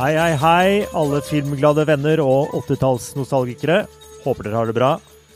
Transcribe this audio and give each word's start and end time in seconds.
Hei, 0.00 0.14
hei, 0.16 0.32
hei, 0.40 0.68
alle 0.96 1.18
filmglade 1.20 1.82
venner 1.84 2.22
og 2.24 2.54
80-tallsnostalgikere. 2.56 3.82
Håper 4.22 4.46
dere 4.46 4.56
har 4.56 4.70
det 4.70 4.74
bra. 4.78 4.88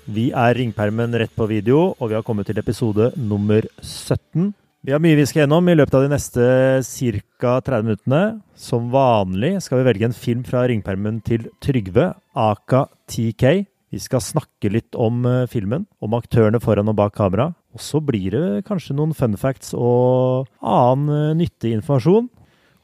Vi 0.08 0.30
er 0.32 0.54
Ringpermen 0.56 1.12
rett 1.20 1.34
på 1.36 1.44
video, 1.50 1.90
og 1.98 2.08
vi 2.08 2.16
har 2.16 2.22
kommet 2.24 2.48
til 2.48 2.56
episode 2.62 3.10
nummer 3.20 3.66
17. 3.82 4.54
Vi 4.80 4.94
har 4.94 5.02
mye 5.04 5.18
vi 5.18 5.26
skal 5.28 5.42
gjennom 5.42 5.68
i 5.68 5.74
løpet 5.76 5.98
av 5.98 6.06
de 6.06 6.14
neste 6.14 6.46
ca. 6.80 7.58
30 7.66 7.84
minuttene. 7.84 8.22
Som 8.56 8.86
vanlig 8.94 9.58
skal 9.66 9.82
vi 9.82 9.86
velge 9.90 10.08
en 10.08 10.16
film 10.16 10.46
fra 10.48 10.62
ringpermen 10.72 11.18
til 11.28 11.44
Trygve, 11.60 12.14
aka 12.32 12.86
TK. 13.04 13.44
Vi 13.92 14.00
skal 14.00 14.24
snakke 14.24 14.72
litt 14.72 14.96
om 14.96 15.26
eh, 15.28 15.42
filmen, 15.52 15.84
om 16.00 16.16
aktørene 16.16 16.62
foran 16.64 16.88
og 16.88 16.96
bak 17.02 17.12
kamera. 17.20 17.50
Og 17.76 17.84
så 17.84 18.00
blir 18.00 18.32
det 18.32 18.64
kanskje 18.64 18.96
noen 18.96 19.12
fun 19.12 19.36
facts 19.36 19.76
og 19.76 20.48
annen 20.64 21.12
eh, 21.12 21.36
nyttig 21.44 21.74
informasjon. 21.82 22.32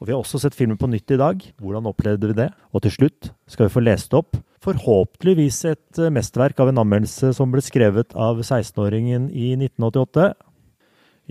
Og 0.01 0.09
vi 0.09 0.15
har 0.15 0.23
også 0.23 0.41
sett 0.41 0.57
filmen 0.57 0.81
på 0.81 0.89
nytt 0.89 1.13
i 1.13 1.19
dag. 1.21 1.43
Hvordan 1.61 1.89
opplevde 1.91 2.31
vi 2.31 2.39
det? 2.39 2.49
Og 2.73 2.81
til 2.85 2.95
slutt 2.95 3.35
skal 3.51 3.69
vi 3.69 3.75
få 3.75 3.85
lest 3.85 4.17
opp 4.17 4.39
forhåpentligvis 4.65 5.63
et 5.71 6.01
eh, 6.01 6.13
mesterverk 6.13 6.59
av 6.61 6.71
en 6.71 6.83
anmeldelse 6.83 7.33
som 7.37 7.53
ble 7.53 7.63
skrevet 7.65 8.13
av 8.13 8.43
16-åringen 8.43 9.31
i 9.33 9.55
1988. 9.57 10.31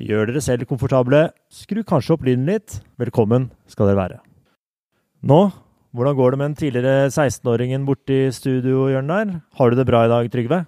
Gjør 0.10 0.30
dere 0.30 0.44
selv 0.44 0.70
komfortable. 0.70 1.28
Skru 1.54 1.84
kanskje 1.86 2.16
opp 2.16 2.26
lyden 2.26 2.48
litt. 2.50 2.80
Velkommen 3.02 3.50
skal 3.70 3.90
dere 3.90 4.00
være. 4.00 4.20
Nå, 5.30 5.40
hvordan 5.94 6.18
går 6.18 6.32
det 6.32 6.40
med 6.40 6.48
den 6.52 6.60
tidligere 6.62 7.10
16-åringen 7.12 7.86
borti 7.88 8.22
studiohjørnet 8.34 9.14
der? 9.14 9.42
Har 9.60 9.70
du 9.70 9.78
det 9.78 9.90
bra 9.90 10.06
i 10.06 10.12
dag, 10.14 10.30
Trygve? 10.34 10.64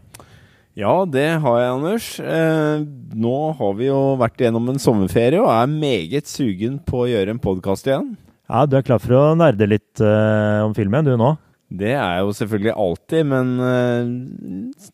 Ja, 0.79 1.03
det 1.03 1.27
har 1.43 1.55
jeg, 1.59 1.71
Anders. 1.75 2.05
Eh, 2.23 2.83
nå 3.19 3.37
har 3.59 3.73
vi 3.75 3.89
jo 3.89 3.99
vært 4.21 4.39
igjennom 4.39 4.69
en 4.71 4.79
sommerferie 4.79 5.41
og 5.41 5.51
er 5.51 5.67
meget 5.67 6.31
sugen 6.31 6.77
på 6.87 7.03
å 7.03 7.09
gjøre 7.11 7.35
en 7.35 7.41
podkast 7.43 7.89
igjen. 7.89 8.13
Ja, 8.47 8.63
du 8.67 8.77
er 8.79 8.85
klar 8.87 9.01
for 9.03 9.17
å 9.17 9.23
nerde 9.35 9.67
litt 9.67 9.99
eh, 10.03 10.61
om 10.63 10.75
filmen, 10.75 11.07
du 11.07 11.17
nå? 11.19 11.33
Det 11.71 11.91
er 11.91 12.17
jeg 12.17 12.23
jo 12.23 12.31
selvfølgelig 12.35 12.73
alltid, 12.85 13.27
men 13.31 13.51
eh, 13.67 14.15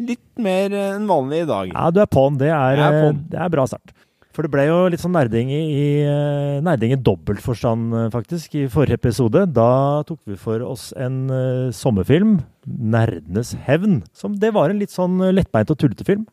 litt 0.10 0.42
mer 0.42 0.74
enn 0.78 1.08
vanlig 1.10 1.44
i 1.44 1.48
dag. 1.50 1.72
Ja, 1.74 1.88
du 1.94 2.02
er 2.02 2.10
på'n. 2.10 2.38
Det, 2.42 2.52
er, 2.54 2.82
eh, 2.82 3.08
det 3.30 3.40
er 3.46 3.54
bra 3.54 3.66
start. 3.70 3.94
For 4.38 4.46
det 4.46 4.54
ble 4.54 4.68
jo 4.68 4.82
litt 4.94 5.02
sånn 5.02 5.16
nerding 5.18 5.50
i, 5.50 6.04
eh, 6.06 6.60
nerding 6.62 6.92
i 6.94 7.00
dobbelt 7.02 7.42
forstand, 7.42 7.90
eh, 7.90 8.10
faktisk, 8.14 8.54
i 8.54 8.68
forrige 8.70 9.00
episode. 9.00 9.48
Da 9.50 10.04
tok 10.06 10.20
vi 10.30 10.36
for 10.38 10.62
oss 10.62 10.94
en 10.94 11.32
uh, 11.32 11.72
sommerfilm, 11.74 12.46
'Nerdenes 12.68 13.56
hevn'. 13.66 14.04
Som 14.14 14.36
det 14.38 14.54
var 14.54 14.70
en 14.70 14.78
litt 14.78 14.94
sånn 14.94 15.18
lettbeint 15.34 15.72
og 15.74 15.80
tullete 15.82 16.06
film. 16.06 16.28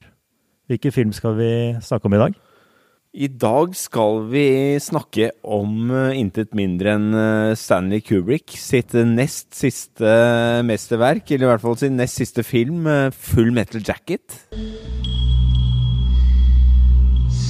Hvilken 0.69 0.92
film 0.92 1.14
skal 1.16 1.33
vi 1.38 1.48
snakke 1.80 2.05
om 2.05 2.12
i 2.12 2.20
dag? 2.20 2.36
I 3.14 3.28
dag 3.28 3.72
skal 3.72 4.28
vi 4.28 4.77
snakke 4.77 5.30
om 5.42 5.89
uh, 5.89 6.12
intet 6.12 6.52
mindre 6.52 6.98
enn 6.98 7.08
uh, 7.16 7.56
Stanley 7.56 8.05
Kubrick 8.05 8.52
sitt 8.52 8.92
nest 8.92 9.55
siste 9.56 10.61
mesterverk, 10.61 11.24
eller 11.30 11.48
i 11.48 11.52
hvert 11.55 11.64
fall 11.64 11.80
sin 11.80 11.96
nest 11.96 12.20
siste 12.20 12.45
film, 12.45 12.84
Full 13.17 13.48
Metal 13.50 13.80
Jacket. 13.80 14.45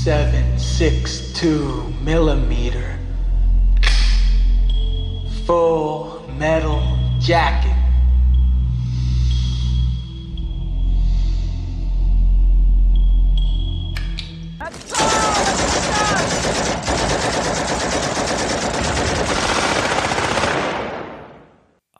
762 0.05 1.95
millimeter 2.05 2.99
full 5.47 6.21
metal 6.37 6.99
jacket. 7.19 7.71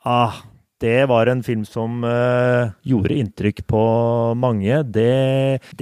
Ah, 0.05 0.45
det 0.85 1.01
var 1.09 1.31
en 1.31 1.41
film 1.45 1.65
som 1.67 2.05
uh, 2.05 2.71
gjorde 2.85 3.17
inntrykk 3.17 3.63
på 3.69 3.83
mange. 4.37 4.79
Det, 4.85 5.09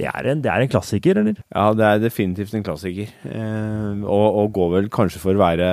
det, 0.00 0.08
er 0.08 0.32
en, 0.32 0.42
det 0.44 0.50
er 0.50 0.64
en 0.64 0.72
klassiker, 0.72 1.20
eller? 1.20 1.38
Ja, 1.52 1.68
det 1.76 1.86
er 1.86 2.02
definitivt 2.06 2.56
en 2.56 2.66
klassiker. 2.66 3.12
Uh, 3.28 4.02
og, 4.02 4.26
og 4.42 4.52
går 4.58 4.76
vel 4.78 4.92
kanskje 4.92 5.22
for 5.22 5.36
å 5.36 5.44
være 5.44 5.70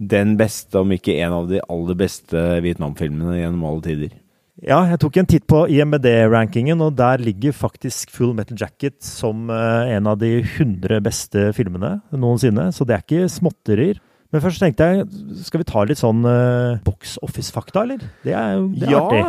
den 0.00 0.36
beste, 0.40 0.80
om 0.80 0.92
ikke 0.94 1.18
en 1.20 1.36
av 1.42 1.48
de 1.50 1.60
aller 1.68 1.96
beste 1.98 2.40
Vietnam-filmene 2.64 3.40
gjennom 3.42 3.66
alle 3.68 3.84
tider. 3.84 4.18
Ja, 4.60 4.82
jeg 4.90 5.00
tok 5.00 5.16
en 5.16 5.28
titt 5.28 5.46
på 5.48 5.62
IMBD-rankingen, 5.72 6.82
og 6.84 6.96
der 6.98 7.22
ligger 7.24 7.54
faktisk 7.56 8.10
Full 8.12 8.34
Metal 8.36 8.58
Jacket 8.60 8.98
som 9.04 9.48
eh, 9.48 9.94
en 9.96 10.08
av 10.10 10.18
de 10.20 10.34
100 10.42 11.00
beste 11.04 11.46
filmene 11.56 11.94
noensinne. 12.12 12.68
Så 12.76 12.84
det 12.84 12.98
er 12.98 13.04
ikke 13.06 13.30
småtterier. 13.32 14.02
Men 14.30 14.38
først 14.44 14.60
tenkte 14.62 14.86
jeg, 14.86 15.02
skal 15.42 15.58
vi 15.58 15.64
ta 15.66 15.80
litt 15.88 15.98
sånn 15.98 16.20
uh, 16.22 16.76
box 16.86 17.16
office-fakta, 17.26 17.80
eller? 17.82 17.98
Det 18.22 18.30
er 18.38 18.52
jo 18.60 18.68
det 18.76 18.86
er 18.86 18.92
Ja. 18.94 19.00
artig. 19.02 19.22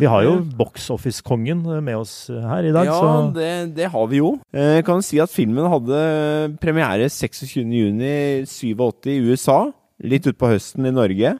Vi 0.00 0.06
har 0.10 0.24
jo 0.26 0.32
box 0.58 0.88
office-kongen 0.90 1.60
eh, 1.76 1.80
med 1.86 1.94
oss 2.00 2.14
her 2.28 2.66
i 2.66 2.72
dag, 2.74 2.86
ja, 2.90 2.96
så 2.98 3.12
det, 3.36 3.52
det 3.76 3.86
har 3.92 4.06
vi 4.10 4.18
jo. 4.18 4.32
Eh, 4.52 4.72
Jeg 4.80 4.84
kan 4.88 4.98
si 5.06 5.20
at 5.22 5.30
filmen 5.30 5.62
hadde 5.70 6.00
premiere 6.58 7.06
26.6.87 7.06 9.06
i 9.14 9.18
USA. 9.30 9.60
Litt 10.02 10.26
utpå 10.30 10.50
høsten 10.52 10.86
i 10.86 10.90
Norge. 10.94 11.36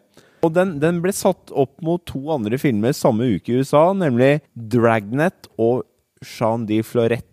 Og 0.47 0.53
den, 0.55 0.77
den 0.83 1.00
ble 1.03 1.11
satt 1.15 1.50
opp 1.50 1.75
mot 1.83 2.05
to 2.06 2.21
andre 2.35 2.59
filmer 2.62 2.93
samme 2.95 3.27
uke 3.35 3.50
i 3.53 3.59
USA, 3.62 3.89
nemlig 3.99 4.37
Dragnet 4.55 5.49
og 5.59 5.83
Jean 6.23 6.67
de 6.67 6.79
Florette. 6.87 7.25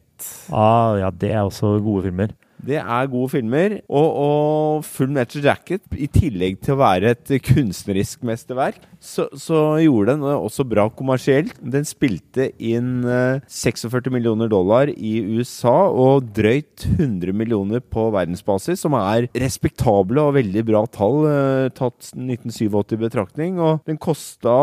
ah, 0.53 0.96
Ja, 0.97 1.09
det 1.13 1.29
er 1.34 1.44
også 1.46 1.75
gode 1.85 2.03
filmer. 2.07 2.29
Det 2.65 2.79
er 2.81 3.11
gode 3.11 3.29
filmer. 3.35 3.77
Og, 3.89 4.07
og 4.25 4.85
Full 4.87 5.13
Metal 5.13 5.45
Jacket, 5.45 5.85
i 5.93 6.09
tillegg 6.11 6.59
til 6.65 6.75
å 6.75 6.81
være 6.81 7.13
et 7.13 7.35
kunstnerisk 7.45 8.25
mesterverk, 8.25 8.81
så, 9.05 9.27
så 9.38 9.61
gjorde 9.83 10.16
den 10.16 10.25
også 10.25 10.66
bra 10.67 10.88
kommersielt. 10.89 11.53
Den 11.61 11.85
spilte 11.88 12.49
inn 12.57 13.05
eh, 13.07 13.43
46 13.51 14.11
millioner 14.13 14.49
dollar 14.51 14.89
i 14.91 15.17
USA 15.38 15.88
og 15.91 16.31
drøyt 16.35 16.88
100 16.95 17.35
millioner 17.38 17.83
på 17.83 18.07
verdensbasis, 18.16 18.81
som 18.81 18.97
er 18.99 19.29
respektable 19.38 20.23
og 20.23 20.35
veldig 20.39 20.66
bra 20.67 20.83
tall, 20.89 21.21
eh, 21.29 21.69
tatt 21.75 22.11
1987 22.13 22.95
i 22.95 23.01
betraktning. 23.05 23.59
Og 23.61 23.85
den 23.88 23.99
kosta 24.01 24.55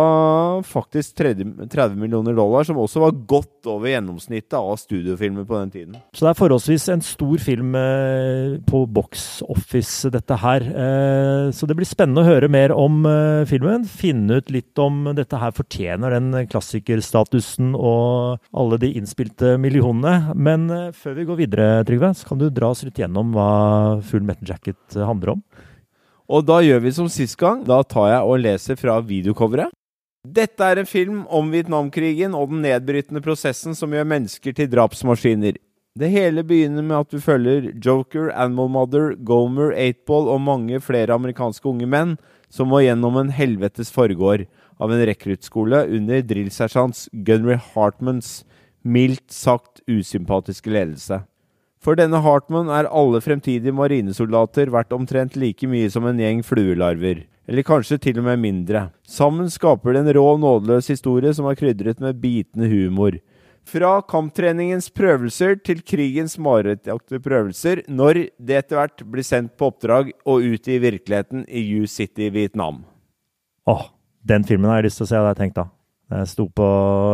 faktisk 0.66 1.16
30, 1.20 1.68
30 1.72 1.98
millioner 2.00 2.36
dollar, 2.36 2.66
som 2.66 2.80
også 2.80 3.02
var 3.06 3.16
godt 3.30 3.70
over 3.70 3.92
gjennomsnittet 3.92 4.58
av 4.58 4.74
studiofilmer 4.80 5.46
på 5.46 5.58
den 5.60 5.72
tiden. 5.72 5.98
Så 6.12 6.26
det 6.26 6.32
er 6.32 6.40
forholdsvis 6.40 6.88
en 6.92 7.04
stor 7.04 7.42
film 7.42 7.76
eh, 7.78 8.58
på 8.68 8.84
box 8.90 9.42
office, 9.46 10.10
dette 10.12 10.38
her. 10.42 10.66
Eh, 10.66 11.50
så 11.54 11.68
det 11.68 11.76
blir 11.78 11.88
spennende 11.88 12.24
å 12.24 12.28
høre 12.28 12.50
mer 12.52 12.74
om 12.74 13.02
eh, 13.08 13.44
filmen. 13.50 13.86
Finne 13.88 14.31
ut 14.38 14.52
litt 14.54 14.78
om 14.80 15.04
dette 15.16 15.38
her 15.38 15.52
fortjener 15.56 16.14
den 16.14 16.30
klassikerstatusen 16.52 17.74
og 17.76 18.40
alle 18.56 18.78
de 18.82 18.92
innspilte 18.98 19.56
millionene. 19.60 20.32
Men 20.36 20.68
eh, 20.72 20.88
før 20.96 21.18
vi 21.18 21.26
går 21.28 21.40
videre, 21.44 21.68
Trygve, 21.88 22.14
så 22.16 22.30
kan 22.30 22.40
du 22.40 22.48
dra 22.50 22.72
oss 22.72 22.84
litt 22.86 23.00
gjennom 23.02 23.34
hva 23.36 23.50
Full 24.08 24.24
Metal 24.26 24.54
Jacket 24.54 24.98
handler 24.98 25.36
om. 25.36 25.44
Og 26.32 26.46
da 26.48 26.60
gjør 26.64 26.80
vi 26.84 26.94
som 26.96 27.10
sist 27.12 27.36
gang. 27.40 27.64
Da 27.68 27.82
tar 27.84 28.08
jeg 28.14 28.28
og 28.28 28.40
leser 28.40 28.78
fra 28.80 28.96
videocoveret. 29.04 29.74
Dette 30.22 30.62
er 30.62 30.78
en 30.78 30.86
film 30.86 31.24
om 31.34 31.48
Vietnamkrigen 31.50 32.36
og 32.38 32.52
den 32.52 32.62
nedbrytende 32.62 33.20
prosessen 33.24 33.74
som 33.74 33.90
gjør 33.90 34.06
mennesker 34.06 34.54
til 34.54 34.70
drapsmaskiner. 34.70 35.58
Det 35.98 36.08
hele 36.08 36.44
begynner 36.46 36.84
med 36.86 37.02
at 37.02 37.10
du 37.12 37.18
følger 37.20 37.72
Joker, 37.84 38.30
Animal 38.30 38.70
Mother, 38.72 39.10
Gomer, 39.18 39.74
Eightball 39.76 40.30
og 40.30 40.40
mange 40.40 40.78
flere 40.80 41.12
amerikanske 41.12 41.68
unge 41.68 41.88
menn 41.90 42.14
som 42.52 42.68
må 42.68 42.82
gjennom 42.84 43.16
en 43.16 43.32
helvetes 43.32 43.90
forgård 43.94 44.44
av 44.82 44.92
en 44.92 45.04
rekruttskole 45.08 45.86
under 45.96 46.22
drillsersjant 46.26 47.06
Gunry 47.26 47.56
Hartmans 47.72 48.42
mildt 48.84 49.30
sagt 49.32 49.80
usympatiske 49.88 50.72
ledelse. 50.72 51.22
For 51.82 51.98
denne 51.98 52.20
Hartman 52.22 52.68
er 52.70 52.90
alle 52.94 53.18
fremtidige 53.24 53.74
marinesoldater 53.74 54.70
verdt 54.70 54.94
omtrent 54.94 55.34
like 55.38 55.66
mye 55.66 55.88
som 55.90 56.06
en 56.06 56.20
gjeng 56.20 56.44
fluelarver. 56.46 57.24
Eller 57.50 57.66
kanskje 57.66 57.98
til 57.98 58.20
og 58.20 58.28
med 58.28 58.38
mindre. 58.38 58.84
Sammen 59.02 59.48
skaper 59.50 59.96
de 59.96 60.04
en 60.04 60.12
rå, 60.14 60.26
nådeløs 60.38 60.92
historie 60.92 61.32
som 61.34 61.48
er 61.50 61.58
krydret 61.58 61.98
med 62.02 62.20
bitende 62.22 62.68
humor. 62.70 63.18
Fra 63.68 64.00
kamptreningens 64.02 64.88
prøvelser 64.90 65.54
til 65.62 65.82
krigens 65.86 66.34
marerittaktige 66.42 67.22
prøvelser, 67.22 67.84
når 67.88 68.24
det 68.42 68.56
etter 68.58 68.80
hvert 68.80 69.04
blir 69.06 69.26
sendt 69.26 69.54
på 69.56 69.70
oppdrag 69.70 70.10
og 70.26 70.42
ut 70.42 70.66
i 70.68 70.80
virkeligheten 70.82 71.44
i 71.46 71.62
U 71.78 71.86
City, 71.86 72.26
Vietnam. 72.34 72.82
Åh, 73.70 73.86
den 74.26 74.44
filmen 74.44 74.70
har 74.70 74.80
jeg 74.80 74.90
lyst 74.90 75.00
til 75.00 75.06
å 75.06 75.10
se, 75.12 75.20
hadde 75.20 75.30
jeg 75.34 75.40
tenkt 75.44 75.60
da. 75.60 75.68
Jeg 76.12 76.28
sto 76.34 76.44
på 76.52 76.66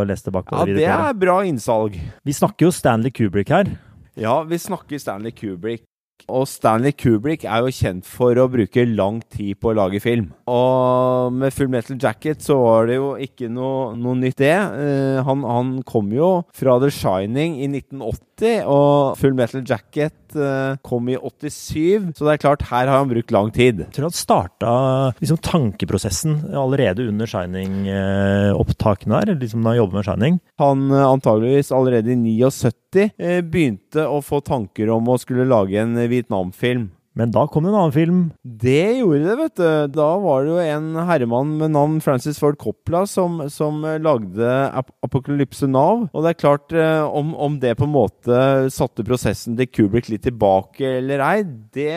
leste 0.09 0.33
bak 0.35 0.49
Ja, 0.51 0.65
det 0.67 0.89
er 0.89 1.13
bra 1.15 1.37
innsalg. 1.47 1.95
Vi 2.27 2.35
snakker 2.35 2.67
jo 2.67 2.73
Stanley 2.75 3.13
Kubrick 3.15 3.53
her. 3.55 3.71
Ja, 4.19 4.41
vi 4.43 4.59
snakker 4.59 4.99
Stanley 4.99 5.31
Kubrick. 5.37 5.85
Og 6.29 6.45
Stanley 6.51 6.93
Kubrick 6.93 7.47
er 7.47 7.65
jo 7.65 7.73
kjent 7.73 8.09
for 8.09 8.37
å 8.37 8.49
bruke 8.53 8.85
lang 8.91 9.21
tid 9.33 9.57
på 9.61 9.71
å 9.71 9.77
lage 9.79 10.01
film. 10.03 10.29
Og 10.51 11.33
med 11.33 11.55
Full 11.55 11.71
Metal 11.73 11.97
Jacket 12.01 12.45
så 12.45 12.59
var 12.61 12.91
det 12.91 12.99
jo 12.99 13.15
ikke 13.23 13.49
noe, 13.53 13.95
noe 13.97 14.19
nytt, 14.19 14.41
det. 14.43 14.55
Uh, 14.55 15.23
han, 15.27 15.45
han 15.47 15.73
kom 15.89 16.13
jo 16.15 16.33
fra 16.57 16.77
The 16.83 16.91
Shining 16.93 17.57
i 17.63 17.71
1980, 17.71 18.28
og 18.69 19.19
Full 19.19 19.35
Metal 19.39 19.65
Jacket 19.67 20.37
eh, 20.37 20.77
kom 20.87 21.09
i 21.11 21.17
87. 21.17 22.13
Så 22.17 22.27
det 22.27 22.35
er 22.35 22.43
klart, 22.43 22.67
her 22.71 22.91
har 22.91 23.03
han 23.03 23.11
brukt 23.11 23.33
lang 23.35 23.51
tid. 23.55 23.83
Jeg 23.85 23.95
tror 23.97 24.09
han 24.09 24.17
starta 24.17 24.73
liksom, 25.19 25.41
tankeprosessen 25.45 26.39
allerede 26.57 27.09
under 27.11 27.31
Shining-opptakene 27.31 29.21
her, 29.21 29.35
liksom 29.39 29.65
da 29.65 29.75
han 29.75 29.81
jobbet 29.81 29.99
med 29.99 30.09
Shining. 30.11 30.39
Han 30.63 30.87
eh, 30.93 31.07
antageligvis 31.07 31.73
allerede 31.75 32.15
i 32.15 32.21
79 32.39 33.09
eh, 33.19 33.41
begynte 33.43 34.07
å 34.09 34.21
få 34.25 34.43
tanker 34.45 34.93
om 34.95 35.11
å 35.11 35.19
skulle 35.21 35.49
lage 35.49 35.81
en 35.81 35.97
Vietnam-film. 36.09 36.91
Men 37.19 37.33
da 37.35 37.49
kom 37.51 37.67
det 37.67 37.73
en 37.73 37.79
annen 37.81 37.95
film. 37.95 38.19
Det 38.47 39.01
gjorde 39.01 39.25
det, 39.25 39.37
vet 39.41 39.57
du. 39.59 39.95
Da 39.97 40.09
var 40.23 40.45
det 40.45 40.53
jo 40.53 40.59
en 40.63 40.93
herremann 41.09 41.57
med 41.59 41.73
navn 41.75 41.97
Francis 42.05 42.39
Ford 42.39 42.55
Coppola 42.61 43.03
som, 43.11 43.41
som 43.51 43.83
eh, 43.83 43.99
lagde 43.99 44.47
Ap 44.47 44.93
Apocalypse 45.03 45.67
Now. 45.67 46.07
Og 46.13 46.23
det 46.23 46.31
er 46.31 46.39
klart, 46.39 46.71
eh, 46.71 47.03
om, 47.03 47.33
om, 47.35 47.59
det 47.59 47.75
på 47.81 47.89
en 47.89 47.95
måte 47.97 48.39
satte 48.71 49.03
prosessen 49.07 49.57
til 49.59 49.67
Kubrick 49.67 50.13
litt 50.13 50.23
tilbake 50.29 50.99
eller 51.01 51.23
ei, 51.27 51.43
det 51.75 51.97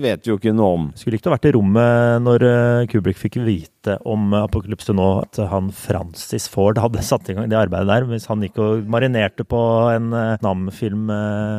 vet 0.00 0.24
vi 0.24 0.32
jo 0.32 0.38
ikke 0.40 0.54
noe 0.56 0.78
om. 0.78 0.88
Skulle 0.96 1.20
ikke 1.20 1.34
vært 1.34 1.50
i 1.50 1.54
rommet 1.58 2.24
når 2.24 2.46
eh, 2.48 2.86
Kubrick 2.88 3.20
fikk 3.20 3.36
vite 3.44 3.98
om 4.08 4.32
Apocalypse 4.38 4.96
Now, 4.96 5.26
at 5.26 5.36
han 5.50 5.68
Francis 5.76 6.48
Ford 6.48 6.80
hadde 6.80 7.04
satt 7.10 7.28
i 7.28 7.36
gang 7.36 7.52
det 7.52 7.60
arbeidet 7.60 7.90
der, 7.92 8.08
hvis 8.08 8.30
han 8.32 8.40
gikk 8.46 8.62
og 8.64 8.88
marinerte 8.88 9.44
på 9.44 9.60
en 9.92 10.08
Nam-film. 10.40 11.10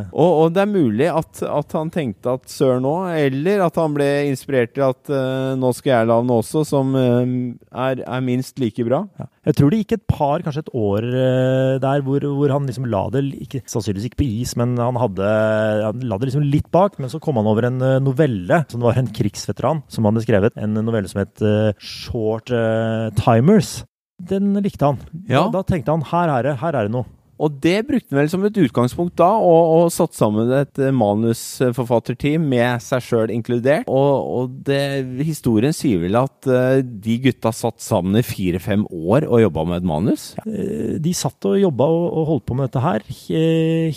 Og, 0.10 0.30
og, 0.30 0.54
det 0.56 0.63
er 0.63 0.74
mulig 0.74 1.12
at, 1.12 1.44
at 1.45 1.77
han 1.77 1.94
tenkte 1.94 2.15
tenkte 2.16 2.34
at 2.34 2.52
sør 2.52 2.80
nå, 2.82 2.94
eller 3.14 3.64
at 3.66 3.76
han 3.80 3.94
ble 3.96 4.08
inspirert 4.30 4.74
til 4.76 4.86
at 4.88 5.12
uh, 5.12 5.56
nå 5.60 5.72
skal 5.76 5.92
jeg 5.92 6.10
lage 6.10 6.26
noe 6.28 6.42
også 6.42 6.64
som 6.68 6.94
uh, 6.96 7.24
er, 7.72 8.02
er, 8.02 8.22
minst 8.26 8.60
like 8.60 8.84
bra. 8.86 9.06
Ja. 9.20 9.28
Jeg 9.46 9.58
tror 9.58 9.72
det 9.72 9.82
gikk 9.84 9.96
et 9.98 10.06
par, 10.08 10.44
kanskje 10.46 10.66
et 10.66 10.74
år 10.74 11.06
uh, 11.06 11.78
der, 11.82 12.04
hvor, 12.06 12.20
hvor, 12.26 12.54
han 12.54 12.66
liksom 12.66 12.88
la 12.90 13.06
det 13.14 13.26
ikke, 13.46 13.64
sannsynligvis 13.70 14.10
ikke 14.10 14.22
på 14.24 14.30
is, 14.42 14.56
men 14.60 14.78
han 14.80 15.00
hadde 15.00 15.32
han 15.86 16.06
la 16.06 16.18
det 16.20 16.30
liksom 16.30 16.48
litt 16.50 16.70
bak. 16.74 17.00
Men 17.02 17.12
så 17.12 17.22
kom 17.24 17.40
han 17.40 17.50
over 17.50 17.68
en 17.68 17.82
novelle 18.04 18.64
som 18.72 18.84
var 18.86 19.00
en 19.00 19.12
krigsveteran 19.12 19.84
som 19.92 20.08
hadde 20.08 20.24
skrevet. 20.26 20.56
En 20.58 20.78
novelle 20.86 21.10
som 21.12 21.22
het 21.22 21.44
Short 21.82 22.52
Timers. 23.20 23.78
Den 24.16 24.56
likte 24.64 24.94
han. 24.94 25.02
Ja. 25.28 25.46
Da, 25.46 25.60
da 25.60 25.68
tenkte 25.68 25.94
han 25.94 26.06
her 26.08 26.32
er 26.38 26.48
det, 26.48 26.58
her 26.62 26.78
er 26.78 26.88
det 26.88 26.96
noe. 26.96 27.08
Og 27.42 27.58
det 27.64 27.82
brukte 27.88 28.14
han 28.14 28.22
vel 28.22 28.30
som 28.32 28.46
et 28.48 28.58
utgangspunkt 28.64 29.18
da, 29.20 29.28
og, 29.44 29.72
og 29.76 29.94
satt 29.94 30.16
sammen 30.16 30.52
et 30.56 30.80
eh, 30.80 30.94
manusforfatterteam 30.96 32.46
med 32.52 32.84
seg 32.84 33.04
sjøl 33.04 33.34
inkludert. 33.34 33.90
Og, 33.92 34.30
og 34.38 34.56
det, 34.68 34.80
historien 35.28 35.76
sier 35.76 36.00
vel 36.06 36.16
at 36.20 36.48
uh, 36.48 36.80
de 36.80 37.18
gutta 37.26 37.52
satt 37.56 37.84
sammen 37.84 38.16
i 38.20 38.24
fire-fem 38.26 38.86
år 38.88 39.28
og 39.28 39.44
jobba 39.44 39.66
med 39.68 39.84
et 39.84 39.90
manus? 39.90 40.26
Ja. 40.40 40.46
de 41.02 41.14
satt 41.16 41.48
og 41.48 41.60
jobba 41.60 41.88
og, 41.92 42.06
og, 42.08 42.24
holdt 42.30 42.48
på 42.48 42.58
med 42.58 42.70
dette 42.70 42.84
her 42.84 43.04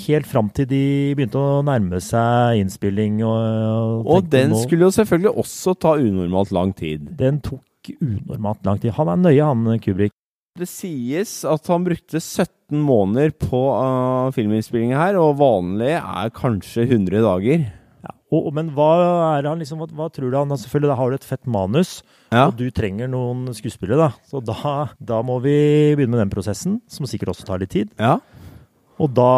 helt 0.09 0.29
fram 0.29 0.51
til 0.55 0.69
de 0.71 0.83
begynte 1.17 1.41
å 1.41 1.63
nærme 1.67 2.03
seg 2.03 2.63
innspilling. 2.63 3.23
Og, 3.23 4.03
og, 4.03 4.13
og 4.19 4.31
den 4.33 4.55
nå, 4.55 4.63
skulle 4.65 4.89
jo 4.89 4.95
selvfølgelig 4.99 5.35
også 5.45 5.79
ta 5.79 5.95
unormalt 6.01 6.55
lang 6.55 6.75
tid. 6.77 7.07
Den 7.19 7.43
tok 7.45 7.63
unormalt 8.03 8.67
lang 8.67 8.83
tid. 8.83 8.97
Han 8.99 9.15
er 9.15 9.27
nøye, 9.29 9.45
han 9.45 9.83
Kubrik. 9.85 10.18
Det 10.59 10.67
sies 10.67 11.45
at 11.47 11.69
han 11.71 11.85
brukte 11.87 12.19
17 12.19 12.81
måneder 12.83 13.31
på 13.39 13.61
uh, 13.79 14.31
filminnspillinga 14.35 14.99
her, 14.99 15.19
og 15.21 15.37
vanlig 15.39 15.93
er 16.01 16.33
kanskje 16.35 16.89
100 16.89 17.23
dager. 17.23 17.69
Ja, 18.03 18.15
og, 18.35 18.49
men 18.57 18.73
hva 18.75 18.89
er 19.37 19.47
han 19.47 19.63
liksom, 19.63 19.79
hva, 19.79 19.87
hva 19.95 20.09
tror 20.15 20.33
du 20.33 20.39
han 20.39 20.51
Selvfølgelig 20.51 20.91
da 20.91 20.97
har 20.99 21.11
du 21.11 21.19
et 21.19 21.29
fett 21.29 21.47
manus, 21.47 22.01
ja. 22.33 22.49
og 22.49 22.57
du 22.59 22.67
trenger 22.75 23.11
noen 23.11 23.47
skuespillere, 23.55 24.09
da. 24.09 24.27
Så 24.27 24.43
da, 24.43 24.89
da, 24.99 25.21
må 25.27 25.39
vi 25.45 25.55
begynne 25.95 26.17
med 26.17 26.25
den 26.25 26.35
prosessen, 26.35 26.81
som 26.91 27.07
sikkert 27.07 27.37
også 27.37 27.47
tar 27.47 27.63
litt 27.63 27.75
tid. 27.77 27.95
Ja. 28.03 28.19
Og 28.99 29.13
da 29.15 29.31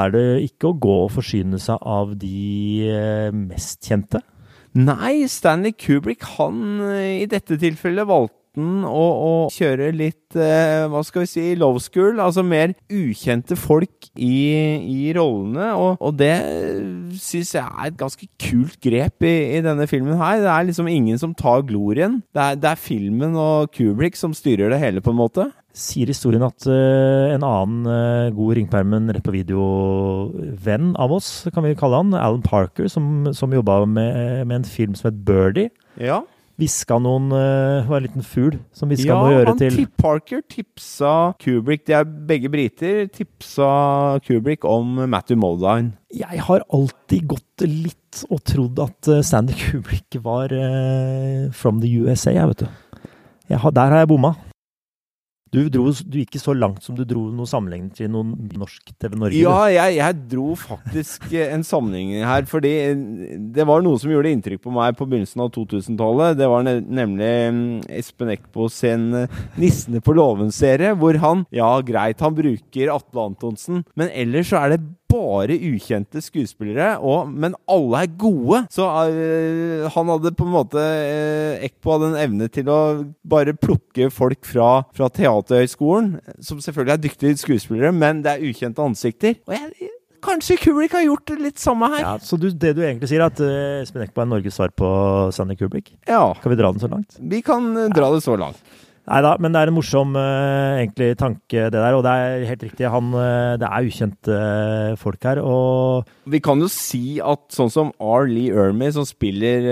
er 0.00 0.16
det 0.16 0.26
ikke 0.48 0.72
å 0.72 0.78
gå 0.82 0.96
og 1.04 1.14
forsyne 1.14 1.62
seg 1.62 1.78
av 1.86 2.16
de 2.18 2.90
eh, 2.90 3.30
mest 3.30 3.86
kjente. 3.86 4.24
Nei, 4.78 5.28
Stanley 5.30 5.76
Kubrick 5.78 6.26
han 6.36 6.82
i 6.98 7.26
dette 7.30 7.54
tilfellet 7.62 8.10
valgte 8.10 8.37
måten 8.48 8.84
å, 8.86 9.04
å 9.28 9.32
kjøre 9.52 9.92
litt 9.94 10.36
eh, 10.36 10.86
hva 10.88 11.02
skal 11.04 11.24
vi 11.24 11.30
si, 11.30 11.44
love 11.56 11.80
school. 11.80 12.18
Altså 12.20 12.42
mer 12.42 12.74
ukjente 12.90 13.56
folk 13.56 14.08
i, 14.14 14.78
i 14.82 15.12
rollene. 15.14 15.74
Og, 15.76 15.98
og 16.00 16.16
det 16.18 16.34
syns 17.18 17.54
jeg 17.54 17.64
er 17.64 17.88
et 17.88 17.98
ganske 17.98 18.26
kult 18.38 18.78
grep 18.80 19.22
i, 19.22 19.56
i, 19.58 19.62
denne 19.62 19.86
filmen 19.86 20.18
her. 20.18 20.40
Det 20.42 20.50
er 20.52 20.68
liksom 20.68 20.88
ingen 20.88 21.18
som 21.18 21.34
tar 21.34 21.62
glorien. 21.66 22.22
Det 22.34 22.42
er, 22.42 22.58
det 22.58 22.72
er 22.72 22.82
filmen 22.82 23.36
og 23.38 23.72
Kubrick 23.74 24.16
som 24.16 24.34
styrer 24.34 24.72
det 24.72 24.82
hele, 24.82 25.04
på 25.04 25.14
en 25.14 25.22
måte 25.22 25.50
sier 25.78 26.08
historien 26.10 26.42
at 26.42 26.64
uh, 26.66 27.28
en 27.30 27.44
annen 27.46 27.84
uh, 27.86 28.32
god 28.34 28.56
ringpermen 28.56 29.12
rett 29.14 29.22
på 29.22 29.30
video-venn 29.30 30.88
av 30.98 31.14
oss, 31.14 31.28
kan 31.54 31.62
vi 31.62 31.76
kalle 31.78 32.00
han, 32.00 32.16
Alan 32.18 32.42
Parker, 32.42 32.88
som, 32.90 33.28
som 33.36 33.54
jobba 33.54 33.84
med, 33.84 34.42
med, 34.48 34.56
en 34.56 34.66
film 34.66 34.96
som 34.98 35.12
het 35.12 35.20
Birdie. 35.28 35.70
Ja 36.02 36.24
hviska 36.58 36.98
noen 37.02 37.30
uh, 37.30 37.86
var 37.86 38.00
en 38.00 38.08
liten 38.08 38.26
fugl 38.26 38.58
som 38.74 38.90
hviska 38.90 39.08
ja, 39.08 39.18
noe 39.18 39.30
å 39.30 39.36
gjøre 39.36 39.54
til 39.60 39.78
Ja, 39.84 39.86
Parker 39.98 40.42
tipsa 40.50 41.12
Kubrick, 41.42 41.84
de 41.86 41.94
er 41.98 42.08
begge 42.28 42.50
briter, 42.52 43.06
tipsa 43.14 43.68
Kubrick 44.26 44.66
om 44.68 45.04
Matthew 45.06 45.38
Moldine. 45.40 45.94
Jeg 46.14 46.42
har 46.48 46.64
alltid 46.74 47.28
gått 47.30 47.66
litt 47.66 48.24
og 48.28 48.42
trodd 48.48 48.82
at 48.82 49.10
uh, 49.12 49.22
Stanley 49.22 49.58
Kubrick 49.62 50.18
var 50.24 50.54
uh, 50.54 51.48
from 51.54 51.82
the 51.84 51.92
USA, 52.02 52.34
jeg, 52.34 52.54
vet 52.54 52.66
du. 52.66 53.10
Jeg 53.48 53.62
har, 53.62 53.72
der 53.72 53.94
har 53.94 54.04
jeg 54.04 54.10
bomma. 54.10 54.34
Du, 55.54 55.60
dro, 55.72 55.88
du 55.90 56.18
gikk 56.20 56.34
ikke 56.34 56.42
så 56.42 56.54
langt 56.56 56.84
som 56.84 56.96
du 56.98 57.04
dro 57.08 57.28
noe 57.32 57.48
sammenlignet 57.48 57.96
til 57.96 58.10
noen 58.12 58.34
norsk 58.58 58.92
TV 59.00 59.16
Norge? 59.16 59.38
Ja, 59.40 59.56
jeg, 59.72 59.96
jeg, 59.98 60.18
dro 60.28 60.52
faktisk 60.58 61.28
en 61.40 61.64
sammenligning 61.66 62.26
her. 62.28 62.44
Fordi 62.48 62.72
det 63.54 63.66
var 63.68 63.84
noe 63.84 64.00
som 64.00 64.12
gjorde 64.12 64.32
inntrykk 64.34 64.62
på 64.66 64.74
meg 64.74 64.98
på 64.98 65.08
begynnelsen 65.08 65.44
av 65.44 65.52
2000-tallet. 65.56 66.38
Det 66.38 66.50
var 66.52 66.68
nemlig 66.68 67.32
mm, 67.56 67.64
Espen 68.00 68.34
Eckbo 68.34 68.68
sin 68.72 69.08
eh, 69.24 69.40
'Nissene 69.56 70.02
på 70.04 70.14
låven'-serie, 70.18 70.94
hvor 70.98 71.18
han 71.22 71.46
Ja, 71.54 71.70
greit, 71.84 72.20
han 72.20 72.36
bruker 72.36 72.92
Atle 72.92 73.28
Antonsen, 73.30 73.84
men 73.98 74.12
ellers 74.12 74.52
så 74.52 74.60
er 74.62 74.76
det 74.76 74.82
bare 75.08 75.56
ukjente 75.56 76.22
skuespillere, 76.22 76.96
og, 77.00 77.30
men 77.32 77.56
alle 77.70 78.04
er 78.04 78.16
gode. 78.20 78.62
Så 78.74 78.86
uh, 78.86 79.88
han 79.94 80.12
hadde 80.14 80.34
på 80.36 80.46
en 80.46 80.54
måte 80.54 80.78
uh, 80.82 81.64
Ekpo 81.64 81.96
hadde 81.96 82.12
en 82.12 82.18
evne 82.22 82.50
til 82.52 82.70
å 82.72 82.80
bare 83.28 83.56
plukke 83.56 84.10
folk 84.14 84.44
fra, 84.48 84.70
fra 84.96 85.10
Teaterhøgskolen, 85.12 86.16
som 86.44 86.60
selvfølgelig 86.64 86.96
er 86.96 87.06
dyktige 87.06 87.38
skuespillere, 87.40 87.94
men 87.94 88.24
det 88.24 88.36
er 88.36 88.50
ukjente 88.50 88.84
ansikter. 88.84 89.38
Og 89.48 89.56
jeg, 89.56 89.92
Kanskje 90.24 90.56
Kubrick 90.58 90.96
har 90.96 91.04
gjort 91.06 91.30
litt 91.38 91.60
samme 91.62 91.86
her. 91.92 92.00
Ja, 92.02 92.14
så 92.22 92.36
du, 92.40 92.48
det 92.50 92.72
du 92.74 92.82
egentlig 92.82 93.10
sier, 93.10 93.22
er 93.22 93.30
at 93.30 93.38
uh, 93.42 93.84
Espen 93.84 94.02
Eckbo 94.02 94.24
er 94.24 94.30
Norges 94.32 94.58
svar 94.58 94.72
på 94.74 94.88
Sandy 95.34 95.54
Kubrick? 95.58 95.92
Ja. 96.08 96.32
Kan 96.42 96.52
vi 96.52 96.58
dra 96.58 96.72
den 96.74 96.82
så 96.82 96.90
langt? 96.90 97.18
Vi 97.18 97.40
kan 97.46 97.70
uh, 97.76 97.86
dra 97.94 98.10
det 98.14 98.24
så 98.26 98.34
langt. 98.40 98.58
Nei 99.08 99.20
da, 99.24 99.30
men 99.40 99.54
det 99.54 99.60
er 99.60 99.70
en 99.70 99.76
morsom 99.78 100.16
uh, 100.18 100.76
egentlig 100.82 101.14
tanke, 101.16 101.68
det 101.72 101.72
der. 101.72 101.96
Og 101.96 102.02
det 102.04 102.12
er 102.12 102.42
helt 102.50 102.64
riktig, 102.66 102.88
han, 102.92 103.08
uh, 103.16 103.56
det 103.60 103.68
er 103.68 103.88
ukjente 103.88 104.34
uh, 104.36 104.98
folk 105.00 105.24
her. 105.24 105.40
Og 105.40 106.08
Vi 106.28 106.40
kan 106.44 106.60
jo 106.60 106.68
si 106.72 107.16
at 107.24 107.46
sånn 107.56 107.72
som 107.72 107.94
R. 107.96 108.28
Lee 108.28 108.52
Ermey, 108.52 108.92
som 108.92 109.06
spiller 109.08 109.64